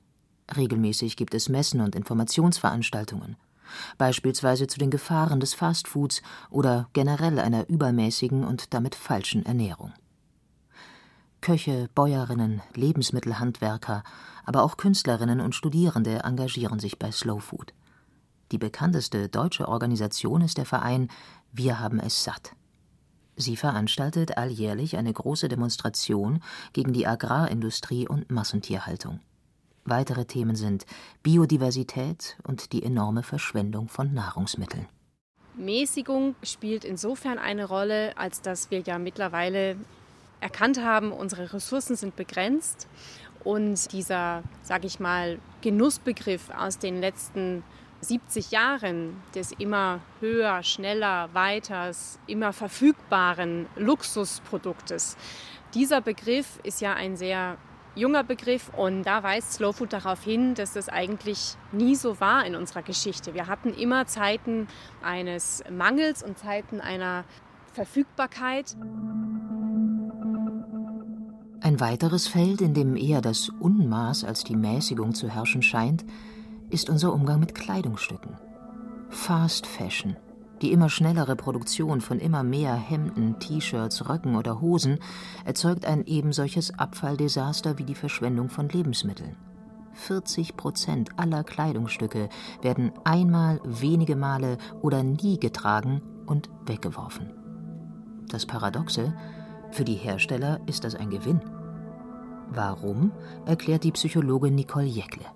Regelmäßig 0.57 1.17
gibt 1.17 1.35
es 1.35 1.51
Messen 1.51 1.81
und 1.81 1.95
Informationsveranstaltungen 1.95 3.37
beispielsweise 3.99 4.67
zu 4.67 4.79
den 4.79 4.91
Gefahren 4.91 5.41
des 5.41 5.55
Fastfoods 5.55 6.23
oder 6.51 6.89
generell 6.93 7.39
einer 7.39 7.69
übermäßigen 7.69 8.45
und 8.45 8.75
damit 8.75 8.95
falschen 8.95 9.45
Ernährung. 9.47 9.93
Köche, 11.41 11.91
Bäuerinnen, 11.95 12.63
Lebensmittelhandwerker, 12.75 14.03
aber 14.45 14.63
auch 14.63 14.77
Künstlerinnen 14.77 15.41
und 15.41 15.55
Studierende 15.55 16.21
engagieren 16.25 16.79
sich 16.79 16.99
bei 16.99 17.13
Slow 17.13 17.41
Food. 17.41 17.75
Die 18.51 18.59
bekannteste 18.59 19.29
deutsche 19.29 19.69
Organisation 19.69 20.41
ist 20.41 20.59
der 20.59 20.67
Verein 20.67 21.09
Wir 21.53 21.81
haben 21.81 22.01
es 22.01 22.25
satt. 22.25 22.55
Sie 23.37 23.57
veranstaltet 23.57 24.39
alljährlich 24.39 24.97
eine 24.97 25.13
große 25.13 25.49
Demonstration 25.49 26.41
gegen 26.73 26.93
die 26.93 27.07
Agrarindustrie 27.07 28.07
und 28.07 28.31
Massentierhaltung. 28.31 29.21
Weitere 29.85 30.25
Themen 30.25 30.57
sind 30.57 30.87
Biodiversität 31.23 32.39
und 32.47 32.73
die 32.73 32.83
enorme 32.83 33.23
Verschwendung 33.23 33.89
von 33.89 34.15
Nahrungsmitteln. 34.15 34.87
Mäßigung 35.57 36.35
spielt 36.43 36.85
insofern 36.85 37.39
eine 37.39 37.67
Rolle, 37.67 38.17
als 38.17 38.41
dass 38.41 38.71
wir 38.71 38.81
ja 38.81 38.99
mittlerweile 38.99 39.77
erkannt 40.41 40.83
haben, 40.83 41.13
unsere 41.13 41.53
Ressourcen 41.53 41.97
sind 41.97 42.17
begrenzt 42.17 42.89
und 43.45 43.93
dieser, 43.93 44.43
sage 44.63 44.87
ich 44.87 45.01
mal, 45.01 45.39
Genussbegriff 45.61 46.51
aus 46.51 46.79
den 46.79 47.01
letzten 47.01 47.63
70 48.01 48.51
Jahren 48.51 49.23
des 49.35 49.53
immer 49.53 50.01
höher, 50.21 50.63
schneller, 50.63 51.31
weiters, 51.33 52.19
immer 52.27 52.53
verfügbaren 52.53 53.67
Luxusproduktes. 53.77 55.17
Dieser 55.75 56.01
Begriff 56.01 56.59
ist 56.63 56.81
ja 56.81 56.95
ein 56.95 57.17
sehr 57.17 57.57
junger 57.95 58.25
Begriff 58.25 58.71
und 58.77 59.05
da 59.05 59.23
weist 59.23 59.55
Slow 59.55 59.73
Food 59.73 59.93
darauf 59.93 60.23
hin, 60.23 60.55
dass 60.55 60.73
das 60.73 60.89
eigentlich 60.89 61.57
nie 61.73 61.95
so 61.95 62.21
war 62.21 62.45
in 62.47 62.55
unserer 62.55 62.83
Geschichte. 62.83 63.35
Wir 63.35 63.47
hatten 63.47 63.73
immer 63.73 64.07
Zeiten 64.07 64.67
eines 65.03 65.63
Mangels 65.71 66.23
und 66.23 66.39
Zeiten 66.39 66.81
einer 66.81 67.25
Verfügbarkeit. 67.73 68.77
Ein 71.61 71.81
weiteres 71.81 72.29
Feld, 72.29 72.61
in 72.61 72.75
dem 72.75 72.97
eher 72.97 73.21
das 73.23 73.49
Unmaß 73.49 74.25
als 74.25 74.45
die 74.45 74.57
Mäßigung 74.57 75.15
zu 75.15 75.29
herrschen 75.29 75.63
scheint, 75.63 76.05
ist 76.71 76.91
unser 76.91 77.13
Umgang 77.13 77.41
mit 77.41 77.55
Kleidungsstücken. 77.55 78.37
Fast 79.09 79.67
Fashion 79.67 80.17
die 80.65 80.73
immer 80.73 80.89
schnellere 80.89 81.37
Produktion 81.37 82.01
von 82.01 82.19
immer 82.19 82.43
mehr 82.43 82.75
Hemden, 82.75 83.39
T-Shirts, 83.39 84.09
Röcken 84.09 84.35
oder 84.35 84.63
Hosen 84.63 84.99
erzeugt 85.45 85.85
ein 85.85 86.07
ebensolches 86.07 86.79
Abfalldesaster 86.79 87.77
wie 87.77 87.85
die 87.85 87.95
Verschwendung 87.95 88.49
von 88.49 88.71
Lebensmitteln. 88.71 89.37
40 89.93 90.57
Prozent 90.57 91.11
aller 91.19 91.45
Kleidungsstücke 91.45 92.31
werden 92.63 92.93
einmal, 93.05 93.61
wenige 93.63 94.17
Male 94.17 94.57
oder 94.81 95.03
nie 95.03 95.39
getragen 95.39 96.01
und 96.25 96.49
weggeworfen. 96.65 97.31
das 98.29 98.47
Paradoxe, 98.47 99.13
für 99.71 99.85
die 99.85 99.97
Hersteller 99.97 100.61
ist 100.67 100.85
das 100.85 100.95
ein 100.95 101.11
Gewinn. 101.11 101.43
Warum, 102.49 103.13
erklärt 103.45 103.85
die 103.85 103.93
Psychologin 103.93 104.55
Nicole 104.55 104.87
Jäckle. 104.87 105.27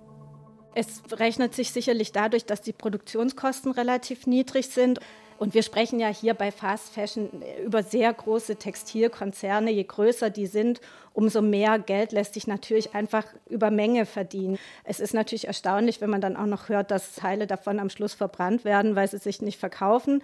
Es 0.79 1.01
rechnet 1.11 1.53
sich 1.53 1.71
sicherlich 1.71 2.13
dadurch, 2.13 2.45
dass 2.45 2.61
die 2.61 2.71
Produktionskosten 2.71 3.73
relativ 3.73 4.27
niedrig 4.27 4.69
sind. 4.69 5.01
Und 5.37 5.53
wir 5.53 5.61
sprechen 5.61 5.99
ja 5.99 6.07
hier 6.07 6.33
bei 6.33 6.53
Fast 6.53 6.93
Fashion 6.93 7.43
über 7.61 7.83
sehr 7.83 8.13
große 8.13 8.55
Textilkonzerne. 8.55 9.71
Je 9.71 9.83
größer 9.83 10.29
die 10.29 10.45
sind, 10.45 10.79
umso 11.11 11.41
mehr 11.41 11.79
Geld 11.79 12.13
lässt 12.13 12.35
sich 12.35 12.47
natürlich 12.47 12.95
einfach 12.95 13.25
über 13.49 13.71
Menge 13.71 14.05
verdienen. 14.05 14.57
Es 14.85 15.01
ist 15.01 15.13
natürlich 15.13 15.47
erstaunlich, 15.47 15.99
wenn 15.99 16.09
man 16.09 16.21
dann 16.21 16.37
auch 16.37 16.45
noch 16.45 16.69
hört, 16.69 16.91
dass 16.91 17.13
Teile 17.13 17.45
davon 17.45 17.77
am 17.79 17.89
Schluss 17.89 18.13
verbrannt 18.13 18.63
werden, 18.63 18.95
weil 18.95 19.09
sie 19.09 19.17
sich 19.17 19.41
nicht 19.41 19.59
verkaufen. 19.59 20.23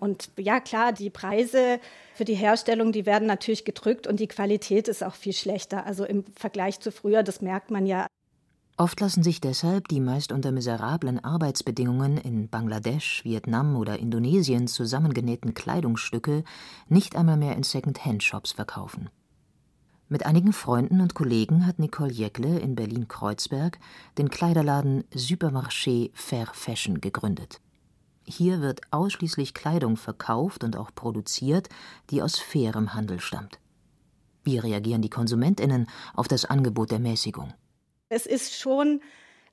Und 0.00 0.30
ja, 0.36 0.58
klar, 0.58 0.92
die 0.92 1.10
Preise 1.10 1.78
für 2.16 2.24
die 2.24 2.34
Herstellung, 2.34 2.90
die 2.90 3.06
werden 3.06 3.28
natürlich 3.28 3.64
gedrückt 3.64 4.08
und 4.08 4.18
die 4.18 4.26
Qualität 4.26 4.88
ist 4.88 5.04
auch 5.04 5.14
viel 5.14 5.32
schlechter. 5.32 5.86
Also 5.86 6.04
im 6.04 6.24
Vergleich 6.34 6.80
zu 6.80 6.90
früher, 6.90 7.22
das 7.22 7.40
merkt 7.40 7.70
man 7.70 7.86
ja. 7.86 8.08
Oft 8.82 8.98
lassen 8.98 9.22
sich 9.22 9.40
deshalb 9.40 9.86
die 9.86 10.00
meist 10.00 10.32
unter 10.32 10.50
miserablen 10.50 11.22
Arbeitsbedingungen 11.22 12.16
in 12.16 12.48
Bangladesch, 12.48 13.22
Vietnam 13.22 13.76
oder 13.76 14.00
Indonesien 14.00 14.66
zusammengenähten 14.66 15.54
Kleidungsstücke 15.54 16.42
nicht 16.88 17.14
einmal 17.14 17.36
mehr 17.36 17.54
in 17.54 17.62
Second-Hand-Shops 17.62 18.50
verkaufen. 18.50 19.08
Mit 20.08 20.26
einigen 20.26 20.52
Freunden 20.52 21.00
und 21.00 21.14
Kollegen 21.14 21.64
hat 21.64 21.78
Nicole 21.78 22.10
Jäckle 22.10 22.58
in 22.58 22.74
Berlin-Kreuzberg 22.74 23.78
den 24.18 24.30
Kleiderladen 24.30 25.04
Supermarché 25.14 26.10
Fair 26.12 26.48
Fashion 26.52 27.00
gegründet. 27.00 27.60
Hier 28.24 28.62
wird 28.62 28.80
ausschließlich 28.90 29.54
Kleidung 29.54 29.96
verkauft 29.96 30.64
und 30.64 30.76
auch 30.76 30.90
produziert, 30.92 31.68
die 32.10 32.20
aus 32.20 32.40
fairem 32.40 32.94
Handel 32.94 33.20
stammt. 33.20 33.60
Wie 34.42 34.58
reagieren 34.58 35.02
die 35.02 35.10
KonsumentInnen 35.10 35.86
auf 36.14 36.26
das 36.26 36.44
Angebot 36.44 36.90
der 36.90 36.98
Mäßigung? 36.98 37.54
Es 38.12 38.26
ist 38.26 38.58
schon, 38.58 39.00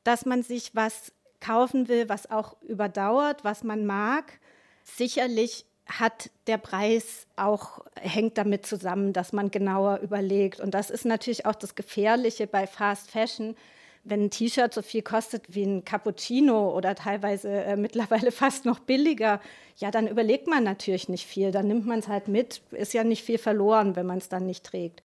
dass 0.04 0.26
man 0.26 0.44
sich 0.44 0.76
was 0.76 1.14
kaufen 1.40 1.88
will, 1.88 2.10
was 2.10 2.30
auch 2.30 2.62
überdauert, 2.62 3.44
was 3.44 3.64
man 3.64 3.86
mag. 3.86 4.40
Sicherlich 4.84 5.66
hat 5.86 6.30
der 6.48 6.58
Preis 6.58 7.26
auch 7.36 7.80
hängt 7.96 8.38
damit 8.38 8.66
zusammen, 8.66 9.14
dass 9.14 9.34
man 9.34 9.50
genauer 9.50 10.00
überlegt 10.00 10.60
und 10.60 10.74
das 10.74 10.90
ist 10.92 11.06
natürlich 11.06 11.46
auch 11.46 11.56
das 11.56 11.74
gefährliche 11.74 12.46
bei 12.46 12.68
Fast 12.68 13.10
Fashion, 13.10 13.56
wenn 14.04 14.26
ein 14.26 14.30
T-Shirt 14.30 14.74
so 14.74 14.82
viel 14.82 15.02
kostet 15.02 15.56
wie 15.56 15.64
ein 15.64 15.86
Cappuccino 15.86 16.76
oder 16.76 16.96
teilweise 16.96 17.50
äh, 17.50 17.76
mittlerweile 17.76 18.32
fast 18.44 18.66
noch 18.66 18.80
billiger, 18.80 19.42
ja, 19.78 19.92
dann 19.92 20.08
überlegt 20.08 20.48
man 20.48 20.64
natürlich 20.64 21.10
nicht 21.10 21.26
viel. 21.26 21.52
Dann 21.52 21.68
nimmt 21.68 21.86
man 21.86 22.00
es 22.00 22.08
halt 22.08 22.28
mit. 22.28 22.62
Ist 22.72 22.94
ja 22.94 23.04
nicht 23.04 23.24
viel 23.24 23.38
verloren, 23.38 23.96
wenn 23.96 24.06
man 24.06 24.18
es 24.18 24.30
dann 24.30 24.46
nicht 24.46 24.66
trägt. 24.66 25.04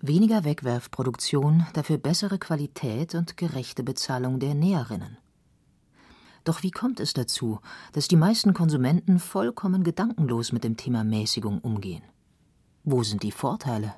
Weniger 0.00 0.44
Wegwerfproduktion, 0.44 1.66
dafür 1.72 1.98
bessere 1.98 2.38
Qualität 2.38 3.16
und 3.16 3.36
gerechte 3.36 3.82
Bezahlung 3.82 4.38
der 4.38 4.54
Näherinnen. 4.54 5.18
Doch 6.44 6.62
wie 6.62 6.70
kommt 6.70 7.00
es 7.00 7.14
dazu, 7.14 7.58
dass 7.92 8.06
die 8.06 8.14
meisten 8.14 8.54
Konsumenten 8.54 9.18
vollkommen 9.18 9.82
gedankenlos 9.82 10.52
mit 10.52 10.62
dem 10.62 10.76
Thema 10.76 11.02
Mäßigung 11.02 11.58
umgehen? 11.58 12.04
Wo 12.84 13.02
sind 13.02 13.24
die 13.24 13.32
Vorteile? 13.32 13.92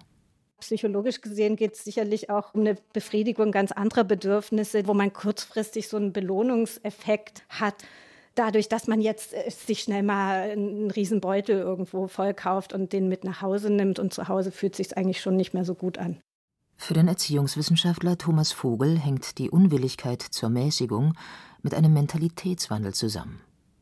Psychologisch 0.60 1.20
gesehen 1.20 1.56
geht 1.56 1.74
es 1.74 1.84
sicherlich 1.84 2.30
auch 2.30 2.54
um 2.54 2.62
eine 2.62 2.76
Befriedigung 2.94 3.52
ganz 3.52 3.70
anderer 3.70 4.04
Bedürfnisse, 4.04 4.86
wo 4.86 4.94
man 4.94 5.12
kurzfristig 5.12 5.88
so 5.88 5.98
einen 5.98 6.14
Belohnungseffekt 6.14 7.44
hat 7.50 7.84
dadurch, 8.34 8.68
dass 8.68 8.86
man 8.86 9.00
jetzt 9.00 9.34
äh, 9.34 9.50
sich 9.50 9.80
schnell 9.80 10.02
mal 10.02 10.50
einen 10.50 10.90
Riesenbeutel 10.90 11.58
irgendwo 11.58 12.08
voll 12.08 12.34
kauft 12.34 12.72
und 12.72 12.92
den 12.92 13.08
mit 13.08 13.24
nach 13.24 13.42
Hause 13.42 13.70
nimmt 13.70 13.98
und 13.98 14.12
zu 14.12 14.28
Hause 14.28 14.50
fühlt 14.50 14.76
sich 14.76 14.96
eigentlich 14.96 15.20
schon 15.20 15.36
nicht 15.36 15.54
mehr 15.54 15.64
so 15.64 15.74
gut 15.74 15.98
an. 15.98 16.20
Für 16.76 16.94
den 16.94 17.08
Erziehungswissenschaftler 17.08 18.16
Thomas 18.16 18.52
Vogel 18.52 18.98
hängt 18.98 19.38
die 19.38 19.50
Unwilligkeit 19.50 20.22
zur 20.22 20.48
Mäßigung 20.48 21.14
mit 21.62 21.74
einem 21.74 21.92
Mentalitätswandel 21.92 22.94
zusammen, 22.94 23.40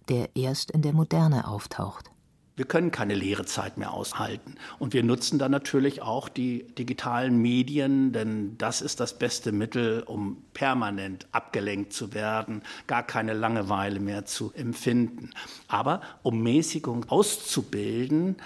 der 0.09 0.35
erst 0.35 0.73
in 0.73 0.83
der 0.83 0.93
Moderne 0.93 1.47
auftaucht. 1.47 2.11
Wir 2.59 2.65
können 2.65 2.91
keine 2.91 3.15
leere 3.15 3.45
Zeit 3.45 3.79
mehr 3.79 3.93
aushalten. 3.93 4.57
Und 4.81 4.93
wir 4.93 5.05
nutzen 5.05 5.39
dann 5.39 5.53
natürlich 5.53 6.03
auch 6.03 6.29
die 6.29 6.67
digitalen 6.75 7.41
Medien, 7.41 8.11
denn 8.11 8.59
das 8.59 8.83
ist 8.83 8.99
das 8.99 9.17
beste 9.17 9.53
Mittel, 9.53 10.03
um 10.03 10.43
permanent 10.55 11.29
abgelenkt 11.31 11.93
zu 11.93 12.15
werden, 12.15 12.63
gar 12.89 13.05
keine 13.05 13.35
Langeweile 13.35 14.01
mehr 14.01 14.25
zu 14.25 14.53
empfinden. 14.55 15.31
Aber 15.69 16.01
um 16.25 16.43
Mäßigung 16.43 17.09
auszubilden, 17.09 18.39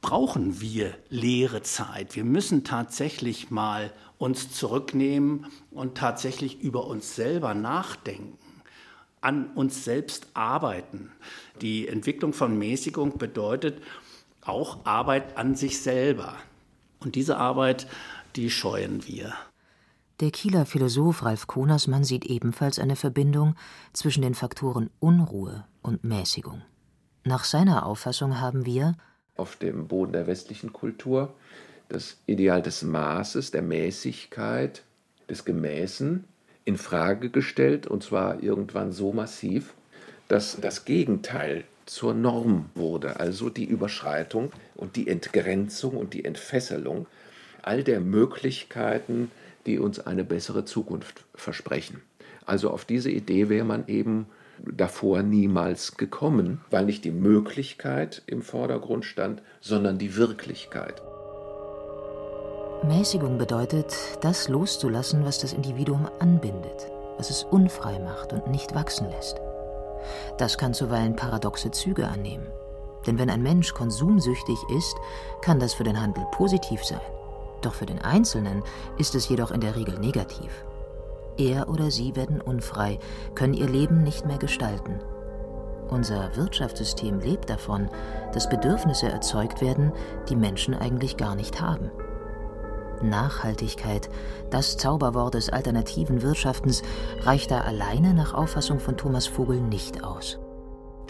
brauchen 0.00 0.60
wir 0.60 0.94
leere 1.08 1.62
Zeit. 1.62 2.16
Wir 2.16 2.24
müssen 2.24 2.64
tatsächlich 2.64 3.52
mal 3.52 3.92
uns 4.18 4.50
zurücknehmen 4.50 5.46
und 5.70 5.96
tatsächlich 5.96 6.60
über 6.60 6.88
uns 6.88 7.14
selber 7.14 7.54
nachdenken 7.54 8.39
an 9.20 9.50
uns 9.54 9.84
selbst 9.84 10.28
arbeiten. 10.34 11.12
Die 11.60 11.88
Entwicklung 11.88 12.32
von 12.32 12.58
Mäßigung 12.58 13.18
bedeutet 13.18 13.82
auch 14.42 14.84
Arbeit 14.84 15.36
an 15.36 15.54
sich 15.54 15.80
selber. 15.80 16.36
Und 17.00 17.14
diese 17.14 17.36
Arbeit, 17.36 17.86
die 18.36 18.50
scheuen 18.50 19.06
wir. 19.06 19.34
Der 20.20 20.30
Kieler 20.30 20.66
Philosoph 20.66 21.24
Ralf 21.24 21.46
Konersmann 21.46 22.04
sieht 22.04 22.26
ebenfalls 22.26 22.78
eine 22.78 22.96
Verbindung 22.96 23.54
zwischen 23.92 24.22
den 24.22 24.34
Faktoren 24.34 24.90
Unruhe 24.98 25.64
und 25.82 26.04
Mäßigung. 26.04 26.62
Nach 27.24 27.44
seiner 27.44 27.86
Auffassung 27.86 28.40
haben 28.40 28.66
wir 28.66 28.96
auf 29.36 29.56
dem 29.56 29.88
Boden 29.88 30.12
der 30.12 30.26
westlichen 30.26 30.72
Kultur 30.72 31.34
das 31.88 32.18
Ideal 32.26 32.62
des 32.62 32.82
Maßes, 32.82 33.50
der 33.50 33.62
Mäßigkeit, 33.62 34.82
des 35.28 35.44
Gemäßen 35.44 36.24
in 36.64 36.76
Frage 36.76 37.30
gestellt 37.30 37.86
und 37.86 38.02
zwar 38.02 38.42
irgendwann 38.42 38.92
so 38.92 39.12
massiv, 39.12 39.74
dass 40.28 40.60
das 40.60 40.84
Gegenteil 40.84 41.64
zur 41.86 42.14
Norm 42.14 42.66
wurde, 42.74 43.18
also 43.18 43.50
die 43.50 43.64
Überschreitung 43.64 44.52
und 44.76 44.94
die 44.96 45.08
Entgrenzung 45.08 45.96
und 45.96 46.14
die 46.14 46.24
Entfesselung 46.24 47.06
all 47.62 47.82
der 47.82 48.00
Möglichkeiten, 48.00 49.30
die 49.66 49.78
uns 49.78 49.98
eine 49.98 50.24
bessere 50.24 50.64
Zukunft 50.64 51.24
versprechen. 51.34 52.00
Also 52.46 52.70
auf 52.70 52.84
diese 52.84 53.10
Idee 53.10 53.48
wäre 53.48 53.64
man 53.64 53.88
eben 53.88 54.26
davor 54.64 55.22
niemals 55.22 55.96
gekommen, 55.96 56.60
weil 56.70 56.84
nicht 56.84 57.04
die 57.04 57.10
Möglichkeit 57.10 58.22
im 58.26 58.42
Vordergrund 58.42 59.04
stand, 59.04 59.42
sondern 59.60 59.98
die 59.98 60.16
Wirklichkeit. 60.16 61.02
Mäßigung 62.82 63.36
bedeutet, 63.36 63.94
das 64.22 64.48
loszulassen, 64.48 65.26
was 65.26 65.38
das 65.38 65.52
Individuum 65.52 66.08
anbindet, 66.18 66.90
was 67.18 67.28
es 67.28 67.44
unfrei 67.44 67.98
macht 67.98 68.32
und 68.32 68.48
nicht 68.48 68.74
wachsen 68.74 69.10
lässt. 69.10 69.38
Das 70.38 70.56
kann 70.56 70.72
zuweilen 70.72 71.14
paradoxe 71.14 71.70
Züge 71.70 72.08
annehmen. 72.08 72.46
Denn 73.06 73.18
wenn 73.18 73.28
ein 73.28 73.42
Mensch 73.42 73.74
konsumsüchtig 73.74 74.58
ist, 74.76 74.96
kann 75.42 75.60
das 75.60 75.74
für 75.74 75.84
den 75.84 76.00
Handel 76.00 76.24
positiv 76.32 76.82
sein. 76.82 77.00
Doch 77.60 77.74
für 77.74 77.86
den 77.86 77.98
Einzelnen 77.98 78.62
ist 78.96 79.14
es 79.14 79.28
jedoch 79.28 79.50
in 79.50 79.60
der 79.60 79.76
Regel 79.76 79.98
negativ. 79.98 80.64
Er 81.36 81.68
oder 81.68 81.90
sie 81.90 82.16
werden 82.16 82.40
unfrei, 82.40 82.98
können 83.34 83.54
ihr 83.54 83.68
Leben 83.68 84.02
nicht 84.02 84.24
mehr 84.24 84.38
gestalten. 84.38 85.00
Unser 85.90 86.34
Wirtschaftssystem 86.34 87.20
lebt 87.20 87.50
davon, 87.50 87.90
dass 88.32 88.48
Bedürfnisse 88.48 89.08
erzeugt 89.08 89.60
werden, 89.60 89.92
die 90.30 90.36
Menschen 90.36 90.74
eigentlich 90.74 91.18
gar 91.18 91.34
nicht 91.34 91.60
haben. 91.60 91.90
Nachhaltigkeit, 93.02 94.10
das 94.50 94.76
Zauberwort 94.76 95.34
des 95.34 95.48
alternativen 95.48 96.22
Wirtschaftens, 96.22 96.82
reicht 97.20 97.50
da 97.50 97.60
alleine 97.60 98.14
nach 98.14 98.34
Auffassung 98.34 98.80
von 98.80 98.96
Thomas 98.96 99.26
Vogel 99.26 99.60
nicht 99.60 100.04
aus. 100.04 100.38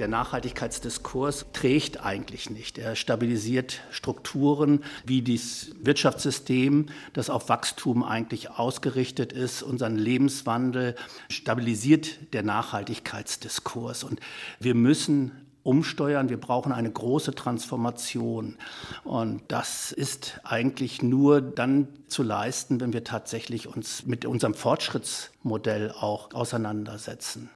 Der 0.01 0.09
Nachhaltigkeitsdiskurs 0.09 1.45
trägt 1.53 2.03
eigentlich 2.03 2.49
nicht. 2.49 2.79
Er 2.79 2.97
stabilisiert 2.97 3.83
Strukturen 3.91 4.83
wie 5.05 5.21
das 5.21 5.73
Wirtschaftssystem, 5.79 6.87
das 7.13 7.29
auf 7.29 7.51
Wachstum 7.51 8.03
eigentlich 8.03 8.51
ausgerichtet 8.51 9.35
ist, 9.35 9.63
unseren 9.63 9.97
Lebenswandel, 9.97 10.95
stabilisiert 11.29 12.33
der 12.33 12.43
Nachhaltigkeitsdiskurs. 12.43 14.03
Und 14.03 14.21
wir 14.59 14.75
müssen 14.75 15.33
umsteuern. 15.63 16.29
Wir 16.29 16.39
brauchen 16.39 16.73
eine 16.73 16.91
große 16.91 17.35
Transformation. 17.35 18.57
Und 19.05 19.43
das 19.49 19.93
ist 19.93 20.41
eigentlich 20.45 21.03
nur 21.03 21.41
dann 21.41 21.89
zu 22.07 22.23
leisten, 22.23 22.81
wenn 22.81 22.93
wir 22.93 23.05
tatsächlich 23.05 23.67
uns 23.67 24.07
mit 24.07 24.25
unserem 24.25 24.55
Fortschrittsmodell 24.55 25.93
auch 25.93 26.33
auseinandersetzen. 26.35 27.51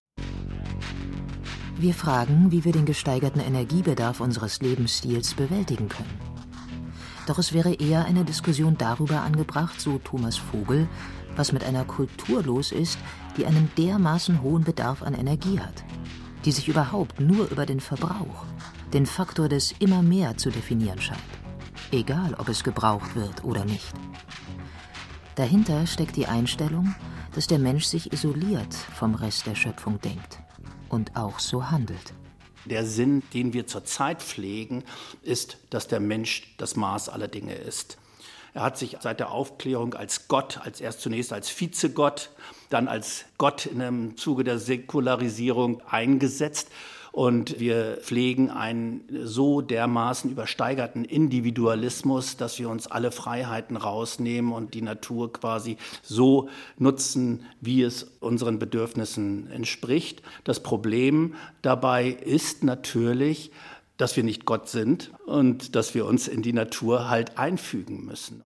Wir 1.77 1.95
fragen, 1.95 2.53
wie 2.53 2.65
wir 2.65 2.73
den 2.73 2.85
gesteigerten 2.85 3.41
Energiebedarf 3.41 4.21
unseres 4.21 4.61
Lebensstils 4.61 5.35
bewältigen 5.35 5.89
können. 5.89 6.21
Doch 7.27 7.39
es 7.39 7.53
wäre 7.53 7.75
eher 7.75 8.05
eine 8.05 8.25
Diskussion 8.25 8.77
darüber 8.79 9.23
angebracht, 9.23 9.81
so 9.81 9.99
Thomas 9.99 10.37
Vogel, 10.37 10.89
was 11.37 11.53
mit 11.53 11.65
einer 11.65 11.85
Kultur 11.85 12.43
los 12.43 12.71
ist, 12.71 12.99
die 13.37 13.47
einen 13.47 13.71
dermaßen 13.77 14.43
hohen 14.43 14.63
Bedarf 14.63 15.03
an 15.03 15.15
Energie 15.15 15.59
hat 15.59 15.85
die 16.45 16.53
sich 16.53 16.69
überhaupt 16.69 17.21
nur 17.21 17.51
über 17.51 17.67
den 17.67 17.81
Verbrauch, 17.81 18.45
den 18.93 19.07
Faktor 19.07 19.49
des 19.49 19.73
immer 19.79 20.03
mehr 20.03 20.37
zu 20.37 20.51
definieren 20.51 21.01
scheint. 21.01 21.21
egal 21.93 22.35
ob 22.35 22.49
es 22.49 22.65
gebraucht 22.65 23.15
wird 23.15 23.45
oder 23.45 23.65
nicht. 23.65 23.93
Dahinter 25.37 25.87
steckt 25.87 26.17
die 26.17 26.27
Einstellung, 26.27 26.95
dass 27.35 27.47
der 27.47 27.59
Mensch 27.59 27.85
sich 27.85 28.13
isoliert 28.13 28.73
vom 28.75 29.15
Rest 29.15 29.47
der 29.47 29.55
Schöpfung 29.55 30.01
denkt 30.01 30.39
und 30.89 31.17
auch 31.17 31.39
so 31.39 31.71
handelt. 31.71 32.15
Der 32.65 32.87
Sinn, 32.87 33.23
den 33.33 33.53
wir 33.53 33.67
zurzeit 33.67 34.23
pflegen, 34.23 34.85
ist, 35.23 35.59
dass 35.71 35.89
der 35.89 36.01
Mensch 36.01 36.55
das 36.57 36.77
Maß 36.77 37.09
aller 37.09 37.29
Dinge 37.29 37.55
ist. 37.55 37.99
Er 38.55 38.63
hat 38.63 38.79
sich 38.79 38.97
seit 39.01 39.21
der 39.21 39.33
Aufklärung 39.33 39.95
als 39.95 40.29
Gott, 40.29 40.61
als 40.63 40.81
erst 40.81 41.01
zunächst 41.01 41.33
als 41.33 41.51
Vizegott, 41.51 42.31
dann 42.71 42.87
als 42.87 43.25
Gott 43.37 43.67
in 43.67 43.83
einem 43.83 44.17
Zuge 44.17 44.45
der 44.45 44.59
Säkularisierung 44.59 45.83
eingesetzt 45.91 46.69
und 47.15 47.61
wir 47.61 47.99
pflegen 48.03 48.51
einen 48.51 49.05
so 49.23 49.61
dermaßen 49.61 50.33
übersteigerten 50.33 51.05
Individualismus, 51.05 52.37
dass 52.37 52.59
wir 52.59 52.69
uns 52.69 52.89
alle 52.89 53.13
Freiheiten 53.13 53.77
rausnehmen 53.77 54.53
und 54.53 54.75
die 54.75 54.83
Natur 54.83 55.33
quasi 55.33 55.77
so 56.03 56.49
nutzen, 56.77 57.47
wie 57.61 57.83
es 57.83 58.03
unseren 58.19 58.59
Bedürfnissen 58.59 59.49
entspricht. 59.53 60.23
Das 60.43 60.61
Problem 60.61 61.35
dabei 61.63 62.09
ist 62.09 62.65
natürlich, 62.65 63.53
dass 63.97 64.17
wir 64.17 64.25
nicht 64.25 64.45
Gott 64.45 64.69
sind 64.69 65.13
und 65.27 65.75
dass 65.75 65.95
wir 65.95 66.07
uns 66.07 66.29
in 66.29 66.43
die 66.43 66.53
Natur 66.53 67.09
halt 67.09 67.39
einfügen 67.39 68.05
müssen. 68.05 68.43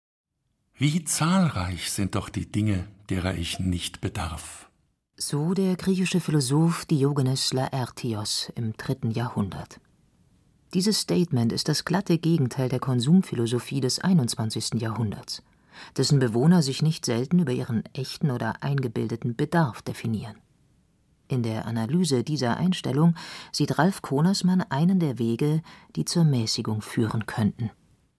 Wie 0.75 1.03
zahlreich 1.03 1.91
sind 1.91 2.15
doch 2.15 2.29
die 2.29 2.51
Dinge, 2.51 2.88
derer 3.10 3.36
ich 3.36 3.60
nicht 3.60 4.01
bedarf. 4.01 4.69
So 5.15 5.53
der 5.53 5.75
griechische 5.75 6.19
Philosoph 6.19 6.86
Diogenes 6.86 7.53
Laertios 7.53 8.51
im 8.56 8.73
dritten 8.73 9.12
Jahrhundert. 9.12 9.79
Dieses 10.73 10.99
Statement 10.99 11.53
ist 11.53 11.69
das 11.69 11.86
glatte 11.86 12.17
Gegenteil 12.17 12.67
der 12.67 12.79
Konsumphilosophie 12.79 13.79
des 13.79 13.99
21. 13.99 14.82
Jahrhunderts, 14.82 15.43
dessen 15.95 16.17
Bewohner 16.17 16.63
sich 16.63 16.82
nicht 16.82 17.06
selten 17.06 17.38
über 17.38 17.51
ihren 17.51 17.84
echten 17.93 18.32
oder 18.32 18.63
eingebildeten 18.63 19.36
Bedarf 19.36 19.84
definieren. 19.84 20.36
In 21.27 21.41
der 21.43 21.65
Analyse 21.65 22.23
dieser 22.23 22.57
Einstellung 22.57 23.15
sieht 23.51 23.79
Ralf 23.79 24.01
Konersmann 24.01 24.63
einen 24.69 24.99
der 24.99 25.19
Wege, 25.19 25.62
die 25.95 26.05
zur 26.05 26.23
Mäßigung 26.25 26.81
führen 26.81 27.25
könnten. 27.25 27.71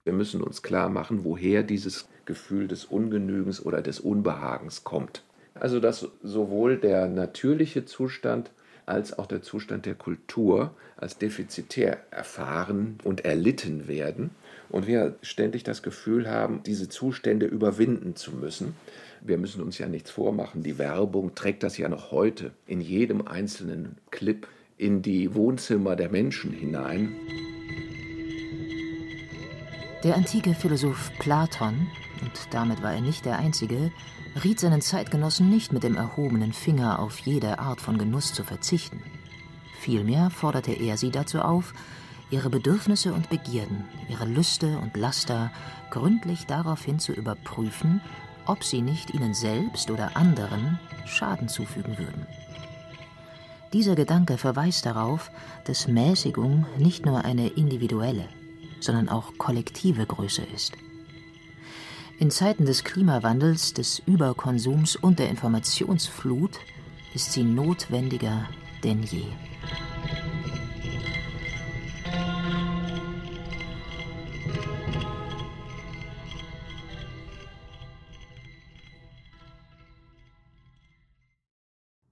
Wir 0.05 0.13
müssen 0.13 0.41
uns 0.41 0.61
klar 0.61 0.89
machen, 0.89 1.23
woher 1.23 1.63
dieses 1.63 2.07
Gefühl 2.25 2.67
des 2.67 2.85
Ungenügens 2.85 3.63
oder 3.63 3.81
des 3.81 3.99
Unbehagens 3.99 4.83
kommt. 4.83 5.23
Also 5.53 5.79
dass 5.79 6.07
sowohl 6.21 6.77
der 6.77 7.07
natürliche 7.07 7.85
Zustand 7.85 8.51
als 8.85 9.17
auch 9.17 9.25
der 9.25 9.41
Zustand 9.41 9.85
der 9.85 9.95
Kultur 9.95 10.75
als 10.97 11.17
defizitär 11.17 11.99
erfahren 12.11 12.97
und 13.03 13.25
erlitten 13.25 13.87
werden 13.87 14.31
und 14.69 14.87
wir 14.87 15.15
ständig 15.21 15.63
das 15.63 15.83
Gefühl 15.83 16.29
haben, 16.29 16.61
diese 16.63 16.89
Zustände 16.89 17.45
überwinden 17.45 18.15
zu 18.15 18.31
müssen. 18.31 18.75
Wir 19.27 19.39
müssen 19.39 19.63
uns 19.63 19.79
ja 19.79 19.87
nichts 19.87 20.11
vormachen, 20.11 20.61
die 20.61 20.77
Werbung 20.77 21.33
trägt 21.33 21.63
das 21.63 21.79
ja 21.79 21.89
noch 21.89 22.11
heute 22.11 22.51
in 22.67 22.79
jedem 22.79 23.27
einzelnen 23.27 23.97
Clip 24.11 24.47
in 24.77 25.01
die 25.01 25.33
Wohnzimmer 25.33 25.95
der 25.95 26.09
Menschen 26.09 26.51
hinein. 26.51 27.15
Der 30.03 30.15
antike 30.15 30.53
Philosoph 30.53 31.11
Platon, 31.17 31.87
und 32.21 32.31
damit 32.51 32.83
war 32.83 32.93
er 32.93 33.01
nicht 33.01 33.25
der 33.25 33.39
Einzige, 33.39 33.91
riet 34.43 34.59
seinen 34.59 34.81
Zeitgenossen 34.81 35.49
nicht 35.49 35.73
mit 35.73 35.81
dem 35.81 35.95
erhobenen 35.95 36.53
Finger 36.53 36.99
auf 36.99 37.17
jede 37.17 37.57
Art 37.57 37.81
von 37.81 37.97
Genuss 37.97 38.31
zu 38.31 38.43
verzichten. 38.43 39.01
Vielmehr 39.79 40.29
forderte 40.29 40.71
er 40.71 40.97
sie 40.97 41.09
dazu 41.09 41.41
auf, 41.41 41.73
ihre 42.29 42.51
Bedürfnisse 42.51 43.11
und 43.11 43.29
Begierden, 43.29 43.85
ihre 44.07 44.25
Lüste 44.25 44.77
und 44.77 44.95
Laster 44.95 45.51
gründlich 45.89 46.45
daraufhin 46.45 46.99
zu 46.99 47.11
überprüfen, 47.11 48.01
ob 48.45 48.63
sie 48.63 48.81
nicht 48.81 49.13
ihnen 49.13 49.33
selbst 49.33 49.89
oder 49.91 50.15
anderen 50.15 50.79
Schaden 51.05 51.47
zufügen 51.47 51.97
würden. 51.97 52.25
Dieser 53.73 53.95
Gedanke 53.95 54.37
verweist 54.37 54.85
darauf, 54.85 55.31
dass 55.65 55.87
Mäßigung 55.87 56.65
nicht 56.77 57.05
nur 57.05 57.25
eine 57.25 57.47
individuelle, 57.47 58.29
sondern 58.79 59.09
auch 59.09 59.33
kollektive 59.37 60.05
Größe 60.05 60.43
ist. 60.53 60.73
In 62.17 62.31
Zeiten 62.31 62.65
des 62.65 62.85
Klimawandels, 62.85 63.73
des 63.73 63.99
Überkonsums 64.05 64.95
und 64.95 65.19
der 65.19 65.29
Informationsflut 65.29 66.57
ist 67.13 67.33
sie 67.33 67.43
notwendiger 67.43 68.47
denn 68.83 69.03
je. 69.03 69.25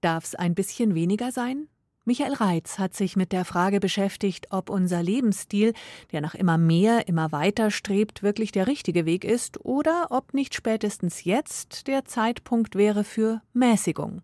Darf 0.04 0.24
es 0.24 0.34
ein 0.34 0.54
bisschen 0.54 0.94
weniger 0.94 1.32
sein? 1.32 1.66
Michael 2.04 2.34
Reitz 2.34 2.78
hat 2.78 2.92
sich 2.92 3.16
mit 3.16 3.32
der 3.32 3.46
Frage 3.46 3.80
beschäftigt, 3.80 4.48
ob 4.50 4.68
unser 4.68 5.02
Lebensstil, 5.02 5.72
der 6.12 6.20
nach 6.20 6.34
immer 6.34 6.58
mehr, 6.58 7.08
immer 7.08 7.32
weiter 7.32 7.70
strebt, 7.70 8.22
wirklich 8.22 8.52
der 8.52 8.66
richtige 8.66 9.06
Weg 9.06 9.24
ist 9.24 9.64
oder 9.64 10.08
ob 10.10 10.34
nicht 10.34 10.54
spätestens 10.54 11.24
jetzt 11.24 11.86
der 11.86 12.04
Zeitpunkt 12.04 12.74
wäre 12.74 13.02
für 13.02 13.40
Mäßigung. 13.54 14.20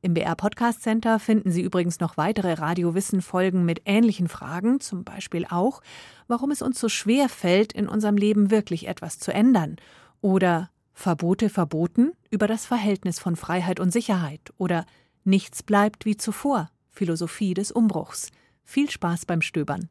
Im 0.00 0.14
BR 0.14 0.36
Podcast 0.36 0.80
Center 0.80 1.18
finden 1.18 1.50
Sie 1.50 1.60
übrigens 1.60 2.00
noch 2.00 2.16
weitere 2.16 2.54
Radiowissen-Folgen 2.54 3.62
mit 3.62 3.82
ähnlichen 3.84 4.28
Fragen, 4.28 4.80
zum 4.80 5.04
Beispiel 5.04 5.44
auch, 5.50 5.82
warum 6.28 6.50
es 6.50 6.62
uns 6.62 6.80
so 6.80 6.88
schwer 6.88 7.28
fällt, 7.28 7.74
in 7.74 7.88
unserem 7.88 8.16
Leben 8.16 8.50
wirklich 8.50 8.88
etwas 8.88 9.18
zu 9.18 9.34
ändern 9.34 9.76
oder 10.22 10.70
Verbote 10.94 11.50
verboten 11.50 12.12
über 12.30 12.46
das 12.46 12.66
Verhältnis 12.66 13.18
von 13.18 13.36
Freiheit 13.36 13.80
und 13.80 13.92
Sicherheit 13.92 14.52
oder 14.56 14.86
nichts 15.24 15.62
bleibt 15.62 16.04
wie 16.06 16.16
zuvor 16.16 16.70
Philosophie 16.90 17.54
des 17.54 17.72
Umbruchs. 17.72 18.30
Viel 18.62 18.90
Spaß 18.90 19.26
beim 19.26 19.42
Stöbern. 19.42 19.88